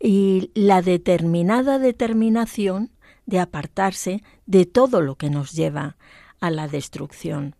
[0.00, 2.90] Y la determinada determinación
[3.26, 5.96] de apartarse de todo lo que nos lleva
[6.40, 7.54] a la destrucción.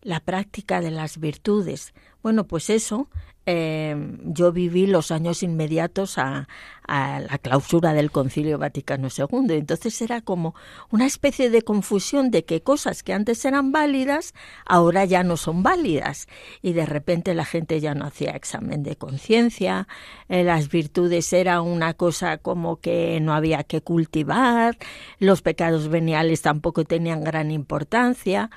[0.00, 1.94] La práctica de las virtudes.
[2.20, 3.08] Bueno, pues eso
[3.46, 6.48] eh, yo viví los años inmediatos a,
[6.86, 9.54] a, la clausura del Concilio Vaticano II.
[9.56, 10.54] Entonces era como
[10.90, 14.34] una especie de confusión de que cosas que antes eran válidas
[14.64, 16.28] ahora ya no son válidas.
[16.62, 19.88] Y de repente la gente ya no hacía examen de conciencia,
[20.28, 24.78] eh, las virtudes era una cosa como que no había que cultivar,
[25.18, 28.50] los pecados veniales tampoco tenían gran importancia.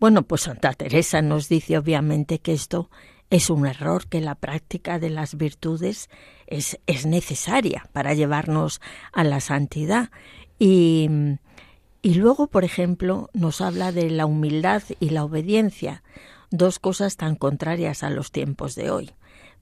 [0.00, 2.90] Bueno, pues Santa Teresa nos dice obviamente que esto
[3.30, 6.10] es un error que la práctica de las virtudes
[6.46, 8.80] es, es necesaria para llevarnos
[9.12, 10.10] a la santidad.
[10.58, 11.08] Y,
[12.02, 16.02] y luego, por ejemplo, nos habla de la humildad y la obediencia,
[16.50, 19.10] dos cosas tan contrarias a los tiempos de hoy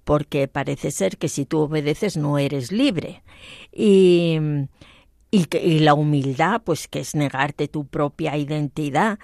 [0.08, 3.22] porque parece ser que si tú obedeces no eres libre.
[3.70, 4.38] Y,
[5.30, 9.18] y, que, y, la humildad, pues que es negarte tu propia identidad,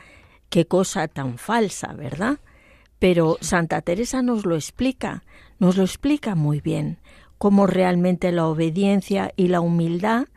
[0.50, 2.38] qué cosa tan falsa, ¿verdad?
[3.04, 5.24] Pero Santa Teresa nos lo explica,
[5.58, 6.96] nos lo explica muy bien,
[7.36, 10.28] cómo realmente la obediencia y la humildad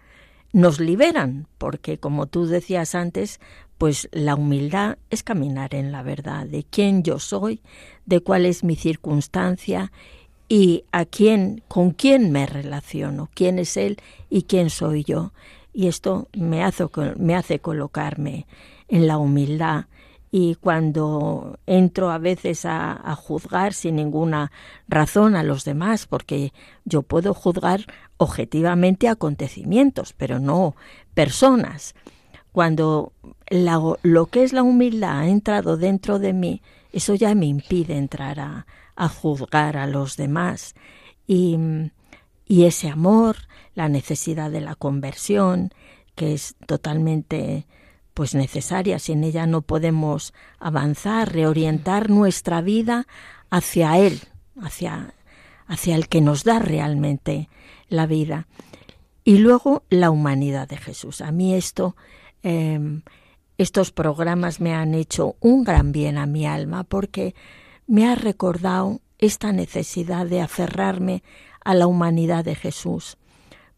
[0.51, 3.39] nos liberan, porque como tú decías antes,
[3.77, 7.61] pues la humildad es caminar en la verdad de quién yo soy,
[8.05, 9.93] de cuál es mi circunstancia
[10.49, 13.95] y a quién, con quién me relaciono, quién es él
[14.29, 15.31] y quién soy yo.
[15.71, 16.83] Y esto me hace,
[17.15, 18.45] me hace colocarme
[18.89, 19.85] en la humildad
[20.31, 24.51] y cuando entro a veces a, juzgar sin ninguna
[24.87, 26.53] razón a los demás, porque
[26.85, 27.85] yo puedo juzgar
[28.17, 30.75] objetivamente acontecimientos, pero no
[31.13, 31.95] personas.
[32.51, 33.13] Cuando
[33.49, 36.61] lo que es la humildad ha entrado dentro de mí,
[36.91, 38.65] eso ya me impide entrar a,
[38.95, 40.75] a juzgar a los demás.
[41.25, 41.57] Y,
[42.45, 43.37] y ese amor,
[43.75, 45.71] la necesidad de la conversión,
[46.15, 47.67] que es totalmente
[48.17, 53.05] pues necesaria, sin ella no podemos avanzar, reorientar nuestra vida
[53.51, 54.21] hacia Él,
[54.59, 55.13] hacia,
[55.67, 57.47] hacia el que nos da realmente
[57.89, 58.47] la vida.
[59.23, 61.21] Y luego la humanidad de Jesús.
[61.21, 61.95] A mí esto,
[62.41, 63.03] eh,
[63.59, 67.35] estos programas me han hecho un gran bien a mi alma porque
[67.85, 71.21] me ha recordado esta necesidad de aferrarme
[71.63, 73.15] a la humanidad de Jesús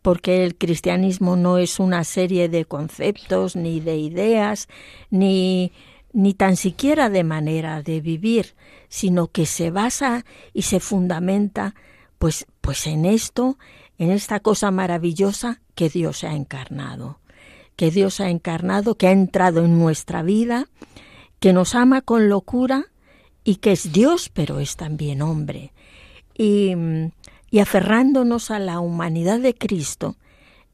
[0.02, 4.68] porque el cristianismo no es una serie de conceptos ni de ideas
[5.10, 5.72] ni
[6.12, 8.56] ni tan siquiera de manera de vivir,
[8.88, 11.76] sino que se basa y se fundamenta
[12.18, 13.58] pues pues en esto,
[13.98, 17.20] en esta cosa maravillosa que Dios ha encarnado,
[17.76, 20.68] que Dios ha encarnado, que ha entrado en nuestra vida,
[21.40, 22.88] que nos ama con locura
[23.44, 25.74] y que es Dios, pero es también hombre.
[26.38, 26.76] Y
[27.52, 30.16] y aferrándonos a la humanidad de Cristo,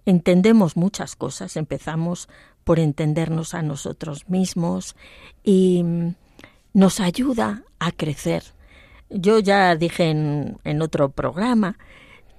[0.06, 1.58] entendemos muchas cosas.
[1.58, 2.30] Empezamos
[2.64, 4.96] por entendernos a nosotros mismos
[5.44, 5.84] y
[6.74, 8.44] nos ayuda a crecer.
[9.10, 11.78] Yo ya dije en, en otro programa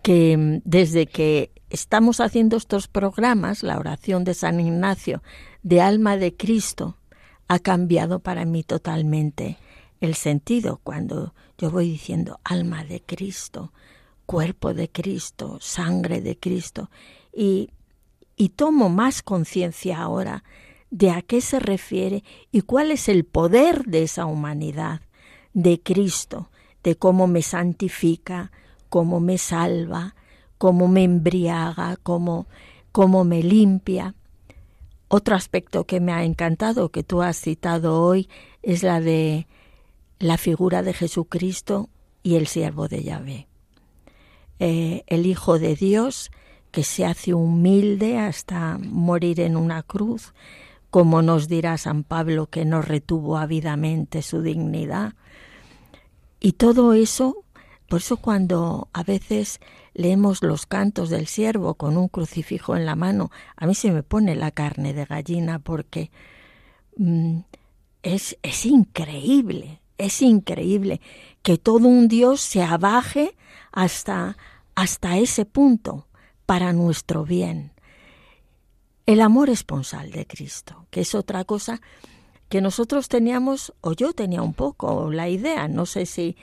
[0.02, 5.22] que desde que estamos haciendo estos programas, la oración de San Ignacio
[5.62, 6.96] de alma de Cristo
[7.48, 9.58] ha cambiado para mí totalmente
[10.00, 13.72] el sentido cuando yo voy diciendo alma de Cristo,
[14.26, 16.90] cuerpo de Cristo, sangre de Cristo,
[17.32, 17.70] y,
[18.36, 20.44] y tomo más conciencia ahora
[20.90, 25.00] de a qué se refiere y cuál es el poder de esa humanidad,
[25.52, 26.50] de Cristo,
[26.82, 28.52] de cómo me santifica,
[28.88, 30.14] cómo me salva,
[30.58, 32.46] cómo me embriaga, cómo,
[32.92, 34.14] cómo me limpia.
[35.08, 38.28] Otro aspecto que me ha encantado, que tú has citado hoy,
[38.62, 39.46] es la de
[40.18, 41.88] la figura de Jesucristo
[42.22, 43.48] y el siervo de Yahvé.
[44.58, 46.30] Eh, el Hijo de Dios
[46.70, 50.34] que se hace humilde hasta morir en una cruz,
[50.90, 55.14] como nos dirá San Pablo que no retuvo ávidamente su dignidad.
[56.38, 57.44] Y todo eso,
[57.88, 59.60] por eso cuando a veces
[59.94, 64.02] leemos los cantos del siervo con un crucifijo en la mano, a mí se me
[64.02, 66.10] pone la carne de gallina porque
[66.98, 67.38] mm,
[68.02, 71.00] es, es increíble, es increíble
[71.42, 73.34] que todo un Dios se abaje
[73.76, 74.38] hasta,
[74.74, 76.08] hasta ese punto
[76.46, 77.72] para nuestro bien.
[79.04, 81.82] El amor esponsal de Cristo, que es otra cosa
[82.48, 86.36] que nosotros teníamos, o yo tenía un poco la idea, no sé si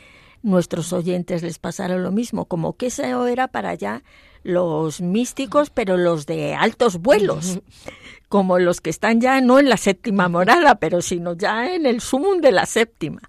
[0.44, 4.04] nuestros oyentes les pasara lo mismo, como que eso era para allá
[4.44, 7.62] los místicos, pero los de altos vuelos,
[8.30, 12.00] como los que están ya no en la séptima morada, pero sino ya en el
[12.00, 13.22] sumum de la séptima.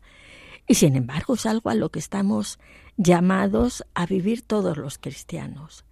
[0.66, 2.59] Y sin embargo es algo a lo que estamos
[2.97, 5.84] llamados a vivir todos los cristianos.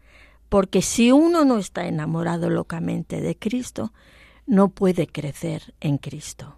[0.48, 3.92] Porque si uno no está enamorado locamente de Cristo,
[4.46, 6.56] no puede crecer en Cristo.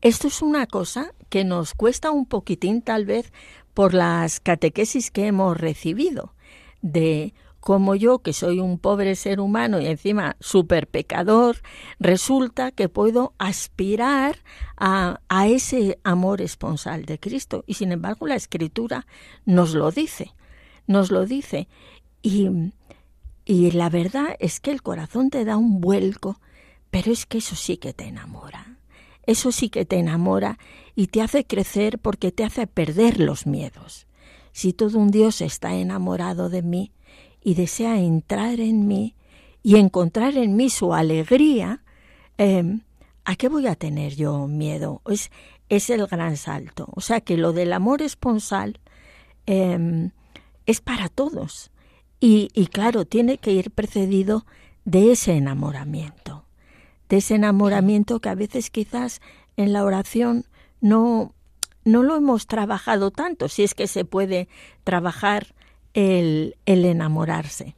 [0.00, 3.32] Esto es una cosa que nos cuesta un poquitín tal vez
[3.72, 6.34] por las catequesis que hemos recibido,
[6.82, 7.34] de
[7.64, 11.62] cómo yo, que soy un pobre ser humano y encima súper pecador,
[11.98, 14.36] resulta que puedo aspirar
[14.76, 17.64] a, a, ese amor esponsal de Cristo.
[17.66, 19.06] Y sin embargo la Escritura
[19.46, 20.34] nos lo dice,
[20.86, 21.66] nos lo dice.
[22.20, 22.50] Y,
[23.46, 26.42] y la verdad es que el corazón te da un vuelco,
[26.90, 28.76] pero es que eso sí que te enamora
[29.26, 30.58] eso sí que te enamora
[30.94, 34.06] y te hace crecer porque te hace perder los miedos.
[34.52, 36.92] Si todo un Dios está enamorado de mí
[37.44, 39.14] y desea entrar en mí
[39.62, 41.84] y encontrar en mí su alegría,
[42.38, 42.80] eh,
[43.24, 45.00] ¿a qué voy a tener yo miedo?
[45.06, 45.30] Es,
[45.68, 46.88] es el gran salto.
[46.96, 48.80] O sea que lo del amor esponsal
[49.46, 50.10] eh,
[50.66, 51.70] es para todos.
[52.18, 54.44] Y, y claro, tiene que ir precedido
[54.84, 56.44] de ese enamoramiento
[57.08, 59.20] de ese enamoramiento que a veces quizás
[59.56, 60.46] en la oración
[60.80, 61.34] no,
[61.84, 64.48] no lo hemos trabajado tanto, si es que se puede
[64.84, 65.54] trabajar
[65.94, 67.74] el, el enamorarse.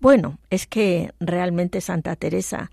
[0.00, 2.70] Bueno, es que realmente Santa Teresa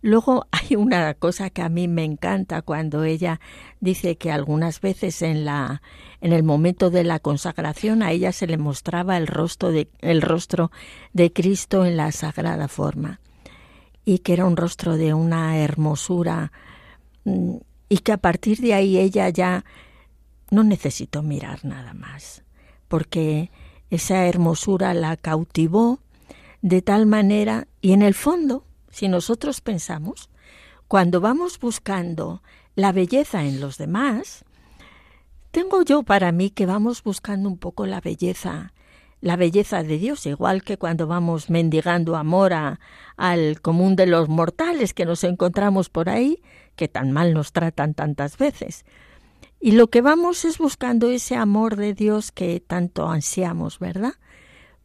[0.00, 3.40] Luego hay una cosa que a mí me encanta cuando ella
[3.80, 5.82] dice que algunas veces en la
[6.20, 10.22] en el momento de la consagración a ella se le mostraba el rostro de el
[10.22, 10.70] rostro
[11.12, 13.20] de Cristo en la sagrada forma
[14.04, 16.52] y que era un rostro de una hermosura
[17.24, 17.56] mm,
[17.88, 19.64] y que a partir de ahí ella ya
[20.50, 22.42] no necesitó mirar nada más,
[22.88, 23.50] porque
[23.90, 26.00] esa hermosura la cautivó
[26.62, 30.30] de tal manera y en el fondo, si nosotros pensamos,
[30.88, 32.42] cuando vamos buscando
[32.74, 34.44] la belleza en los demás,
[35.50, 38.72] tengo yo para mí que vamos buscando un poco la belleza
[39.20, 42.52] la belleza de Dios, igual que cuando vamos mendigando amor
[43.16, 46.42] al común de los mortales que nos encontramos por ahí,
[46.76, 48.84] que tan mal nos tratan tantas veces.
[49.60, 54.14] Y lo que vamos es buscando ese amor de Dios que tanto ansiamos, ¿verdad?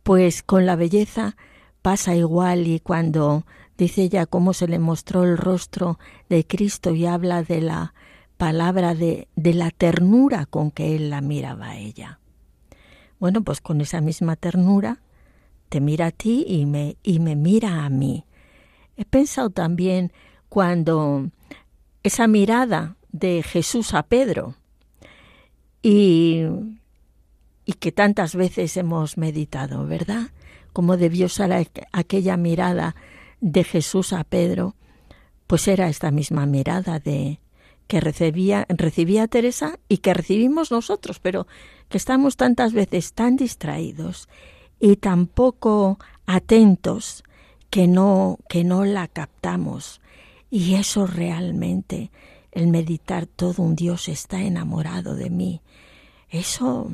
[0.02, 1.36] Pues con la belleza
[1.82, 3.46] pasa igual y cuando
[3.78, 7.94] dice ella cómo se le mostró el rostro de Cristo y habla de la
[8.38, 12.20] palabra de, de la ternura con que él la miraba a ella.
[13.20, 15.02] Bueno, pues con esa misma ternura
[15.70, 18.26] te mira a ti y me, y me mira a mí.
[18.98, 20.12] He pensado también
[20.50, 21.30] cuando
[22.02, 24.56] esa mirada de Jesús a Pedro
[25.84, 26.46] y,
[27.66, 30.32] y que tantas veces hemos meditado, ¿verdad?
[30.72, 32.96] Cómo debió ser aquella mirada
[33.42, 34.76] de Jesús a Pedro,
[35.46, 37.40] pues era esta misma mirada de,
[37.88, 41.46] que recibía, recibía Teresa y que recibimos nosotros, pero
[41.90, 44.30] que estamos tantas veces tan distraídos
[44.80, 47.24] y tan poco atentos
[47.70, 50.02] que no, que no la captamos.
[50.50, 52.12] Y eso realmente,
[52.54, 55.62] el meditar todo un Dios está enamorado de mí,
[56.30, 56.92] eso,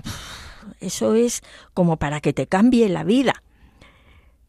[0.80, 1.41] eso es
[1.74, 3.43] como para que te cambie la vida.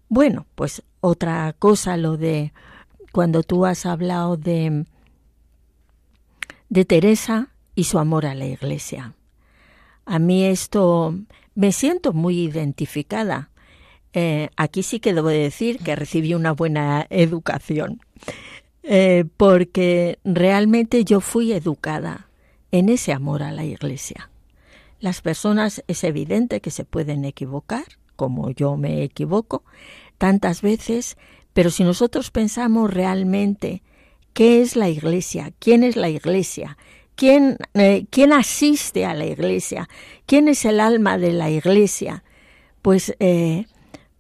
[0.08, 2.52] Bueno, pues otra cosa, lo de
[3.12, 4.84] cuando tú has hablado de
[6.70, 9.14] de Teresa y su amor a la Iglesia.
[10.06, 11.14] A mí esto
[11.54, 13.50] me siento muy identificada.
[14.12, 18.00] Eh, aquí sí que debo decir que recibí una buena educación.
[18.83, 22.28] Eh, porque realmente yo fui educada
[22.70, 24.31] en ese amor a la Iglesia.
[25.01, 27.85] Las personas es evidente que se pueden equivocar,
[28.16, 29.64] como yo me equivoco
[30.18, 31.16] tantas veces,
[31.53, 33.83] pero si nosotros pensamos realmente
[34.35, 36.76] qué es la Iglesia, quién es la Iglesia,
[37.14, 39.89] quién, eh, quién asiste a la Iglesia,
[40.26, 42.24] quién es el alma de la Iglesia,
[42.83, 43.66] pues, eh,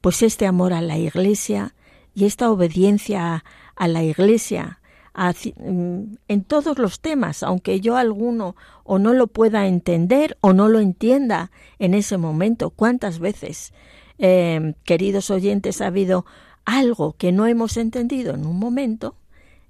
[0.00, 1.74] pues este amor a la Iglesia
[2.14, 3.44] y esta obediencia a
[3.88, 4.80] la Iglesia
[5.14, 10.68] mm, en todos los temas, aunque yo alguno o no lo pueda entender o no
[10.68, 12.70] lo entienda en ese momento.
[12.70, 13.72] ¿Cuántas veces,
[14.18, 16.24] eh, queridos oyentes, ha habido
[16.64, 19.16] algo que no hemos entendido en un momento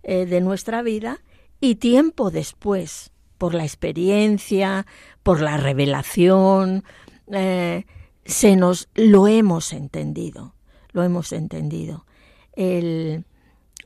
[0.03, 1.21] eh, de nuestra vida
[1.61, 4.87] y tiempo después, por la experiencia,
[5.23, 6.85] por la revelación,
[7.33, 7.85] eh,
[8.25, 10.55] se nos lo hemos entendido,
[10.93, 12.07] lo hemos entendido.
[12.55, 13.25] El,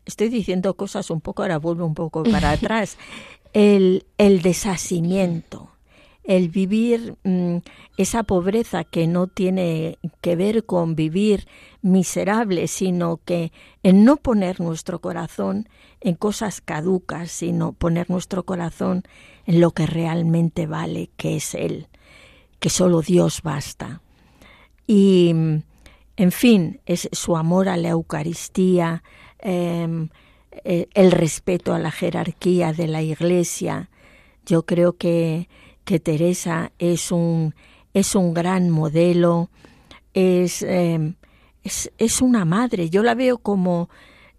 [0.06, 2.96] estoy diciendo cosas un poco, ahora vuelvo un poco para atrás.
[3.52, 5.70] El, el desasimiento,
[6.24, 7.58] el vivir mm,
[7.96, 11.46] esa pobreza que no tiene que ver con vivir
[11.82, 13.52] miserable, sino que
[13.82, 15.68] en no poner nuestro corazón
[16.00, 19.04] en cosas caducas, sino poner nuestro corazón
[19.46, 21.88] en lo que realmente vale, que es Él,
[22.58, 24.00] que solo Dios basta.
[24.86, 25.30] Y,
[26.16, 29.02] en fin, es su amor a la Eucaristía,
[29.44, 30.08] eh,
[30.94, 33.90] el respeto a la jerarquía de la Iglesia.
[34.44, 35.48] Yo creo que
[35.84, 37.54] que Teresa es un,
[37.92, 39.50] es un gran modelo,
[40.14, 41.14] es, em,
[41.62, 42.90] es, es, una madre.
[42.90, 43.90] Yo la veo como,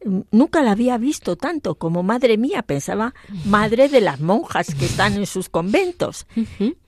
[0.04, 3.14] mm, nunca la había visto tanto como madre mía, pensaba
[3.46, 6.26] madre de las monjas que están en sus conventos.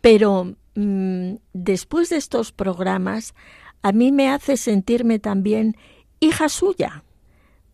[0.01, 3.35] Pero mm, después de estos programas,
[3.83, 5.77] a mí me hace sentirme también
[6.19, 7.03] hija suya,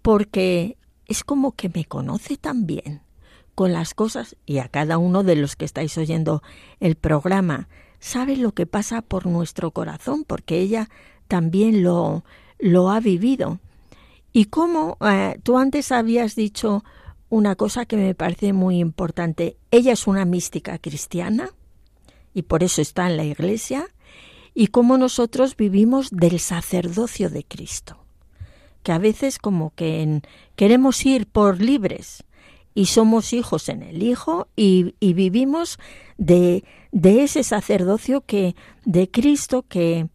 [0.03, 0.77] porque
[1.07, 3.01] es como que me conoce también
[3.55, 6.43] con las cosas y a cada uno de los que estáis oyendo
[6.79, 10.89] el programa sabe lo que pasa por nuestro corazón porque ella
[11.27, 12.23] también lo
[12.59, 13.59] lo ha vivido.
[14.31, 16.83] Y como eh, tú antes habías dicho
[17.29, 19.57] una cosa que me parece muy importante.
[19.69, 21.49] Ella es una mística cristiana
[22.33, 23.87] y por eso está en la iglesia.
[24.53, 28.02] Y cómo nosotros vivimos del sacerdocio de Cristo
[28.83, 30.21] que a veces como que
[30.55, 32.23] queremos ir por libres
[32.75, 35.79] y somos hijos en el Hijo y, vivimos
[36.17, 38.55] de, de, ese sacerdocio que
[38.85, 40.07] de Cristo que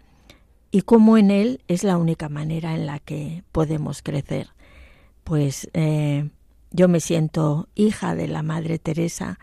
[0.71, 4.51] y como en él es la única manera en la que podemos crecer.
[5.25, 6.29] Pues eh,
[6.71, 9.39] yo me siento hija de la Madre Teresa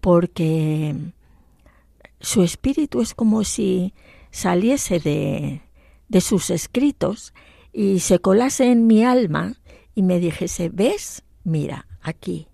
[0.00, 0.94] porque
[2.20, 3.94] su espíritu es como si
[4.30, 5.62] saliese de,
[6.08, 7.32] de sus escritos
[7.72, 9.54] y se colase en mi alma
[9.94, 11.22] y me dijese, ¿ves?
[11.44, 12.48] Mira, aquí,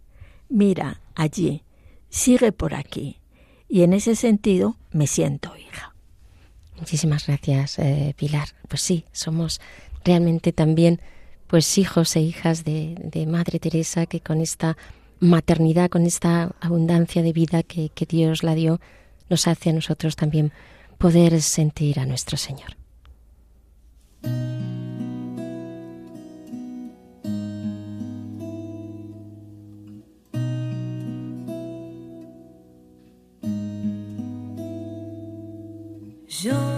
[0.49, 1.62] mira allí,
[2.09, 3.21] sigue por aquí.
[3.69, 5.95] Y en ese sentido me siento hija.
[6.79, 8.49] Muchísimas gracias, eh, Pilar.
[8.69, 9.61] Pues sí, somos
[10.05, 11.01] realmente también
[11.47, 14.77] pues hijos e hijas de, Madre Teresa que con esta
[15.21, 18.81] maternidad, con esta abundancia de vida que Dios la dio,
[19.29, 20.53] nos hace a nosotros también
[20.99, 22.77] poder sentir a nuestro Señor.
[36.43, 36.76] Jean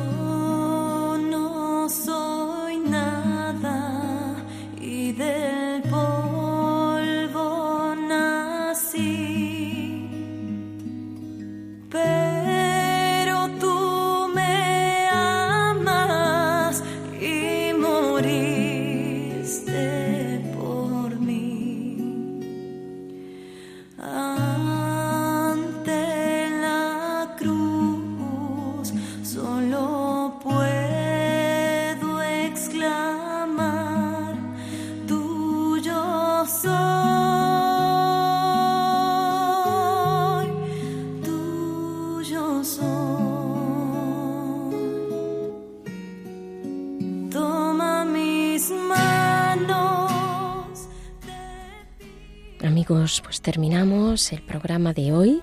[52.88, 55.42] Pues terminamos el programa de hoy.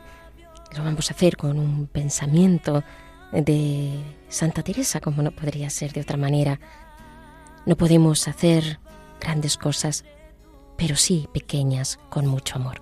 [0.75, 2.83] Lo vamos a hacer con un pensamiento
[3.31, 6.59] de Santa Teresa, como no podría ser de otra manera.
[7.67, 8.79] No podemos hacer
[9.21, 10.05] grandes cosas,
[10.75, 12.81] pero sí pequeñas con mucho amor.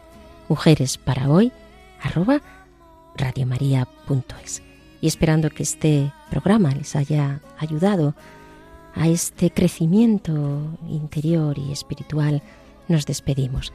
[0.49, 1.53] mujeres para hoy
[2.01, 2.40] arroba
[3.16, 4.62] radiomaria.es.
[5.01, 8.14] Y esperando que este programa les haya ayudado
[8.95, 12.43] a este crecimiento interior y espiritual,
[12.88, 13.72] nos despedimos.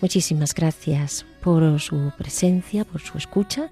[0.00, 3.70] Muchísimas gracias por su presencia, por su escucha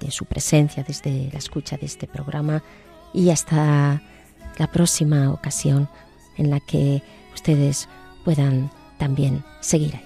[0.00, 2.62] de su presencia desde la escucha de este programa
[3.14, 4.02] y hasta
[4.58, 5.88] la próxima ocasión
[6.36, 7.02] en la que
[7.34, 7.88] ustedes
[8.24, 10.05] puedan también seguir.